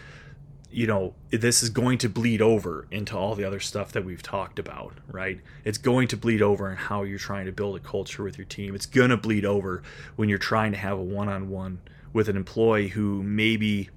you 0.73 0.87
know, 0.87 1.13
this 1.29 1.61
is 1.61 1.69
going 1.69 1.99
to 1.99 2.09
bleed 2.09 2.41
over 2.41 2.87
into 2.89 3.15
all 3.15 3.35
the 3.35 3.43
other 3.43 3.59
stuff 3.59 3.91
that 3.91 4.03
we've 4.03 4.23
talked 4.23 4.57
about, 4.57 4.93
right? 5.07 5.39
It's 5.63 5.77
going 5.77 6.07
to 6.09 6.17
bleed 6.17 6.41
over 6.41 6.69
in 6.69 6.75
how 6.75 7.03
you're 7.03 7.19
trying 7.19 7.45
to 7.45 7.51
build 7.51 7.75
a 7.75 7.79
culture 7.79 8.23
with 8.23 8.39
your 8.39 8.45
team. 8.45 8.73
It's 8.73 8.87
going 8.87 9.11
to 9.11 9.17
bleed 9.17 9.45
over 9.45 9.83
when 10.15 10.29
you're 10.29 10.39
trying 10.39 10.71
to 10.71 10.77
have 10.79 10.97
a 10.97 11.03
one-on-one 11.03 11.81
with 12.11 12.27
an 12.27 12.35
employee 12.35 12.89
who 12.89 13.21
maybe 13.23 13.89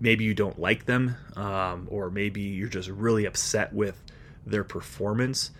maybe 0.00 0.24
you 0.24 0.34
don't 0.34 0.58
like 0.58 0.84
them 0.84 1.16
um, 1.36 1.86
or 1.90 2.10
maybe 2.10 2.42
you're 2.42 2.68
just 2.68 2.90
really 2.90 3.24
upset 3.24 3.72
with 3.72 4.02
their 4.44 4.64
performance 4.64 5.50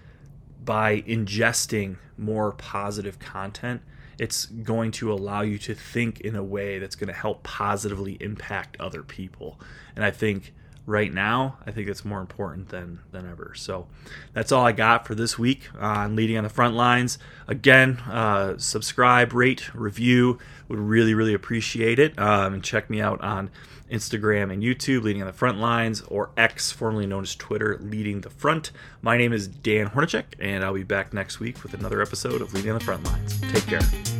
by 0.62 1.00
ingesting 1.02 1.96
more 2.18 2.52
positive 2.52 3.18
content 3.18 3.80
it's 4.18 4.46
going 4.46 4.90
to 4.92 5.12
allow 5.12 5.42
you 5.42 5.58
to 5.58 5.74
think 5.74 6.20
in 6.20 6.36
a 6.36 6.42
way 6.42 6.78
that's 6.78 6.96
going 6.96 7.08
to 7.08 7.14
help 7.14 7.42
positively 7.42 8.16
impact 8.20 8.76
other 8.80 9.02
people. 9.02 9.60
And 9.96 10.04
I 10.04 10.10
think 10.10 10.52
right 10.86 11.12
now, 11.12 11.58
I 11.66 11.70
think 11.70 11.88
it's 11.88 12.04
more 12.04 12.20
important 12.20 12.68
than 12.68 13.00
than 13.10 13.28
ever. 13.30 13.52
So 13.56 13.86
that's 14.32 14.52
all 14.52 14.64
I 14.64 14.72
got 14.72 15.06
for 15.06 15.14
this 15.14 15.38
week 15.38 15.68
on 15.78 16.16
leading 16.16 16.36
on 16.36 16.44
the 16.44 16.50
front 16.50 16.74
lines. 16.74 17.18
Again, 17.48 17.98
uh, 18.10 18.58
subscribe, 18.58 19.32
rate, 19.32 19.74
review. 19.74 20.38
Would 20.68 20.78
really 20.78 21.14
really 21.14 21.34
appreciate 21.34 21.98
it. 21.98 22.18
Um, 22.18 22.54
and 22.54 22.64
check 22.64 22.88
me 22.90 23.00
out 23.00 23.20
on 23.20 23.50
Instagram 23.90 24.52
and 24.52 24.62
YouTube, 24.62 25.02
leading 25.02 25.22
on 25.22 25.26
the 25.26 25.32
front 25.32 25.58
lines, 25.58 26.00
or 26.02 26.30
X, 26.36 26.72
formerly 26.72 27.06
known 27.06 27.22
as 27.22 27.34
Twitter, 27.36 27.78
leading 27.80 28.22
the 28.22 28.30
front. 28.30 28.70
My 29.02 29.16
name 29.16 29.32
is 29.32 29.46
Dan 29.46 29.90
Hornacek, 29.90 30.24
and 30.40 30.64
I'll 30.64 30.74
be 30.74 30.82
back 30.82 31.12
next 31.12 31.38
week 31.38 31.62
with 31.62 31.74
another 31.74 32.00
episode 32.00 32.40
of 32.40 32.52
Leading 32.54 32.72
on 32.72 32.78
the 32.78 32.84
Front 32.84 33.04
Lines. 33.04 33.40
Take 33.52 33.66
care. 33.66 34.13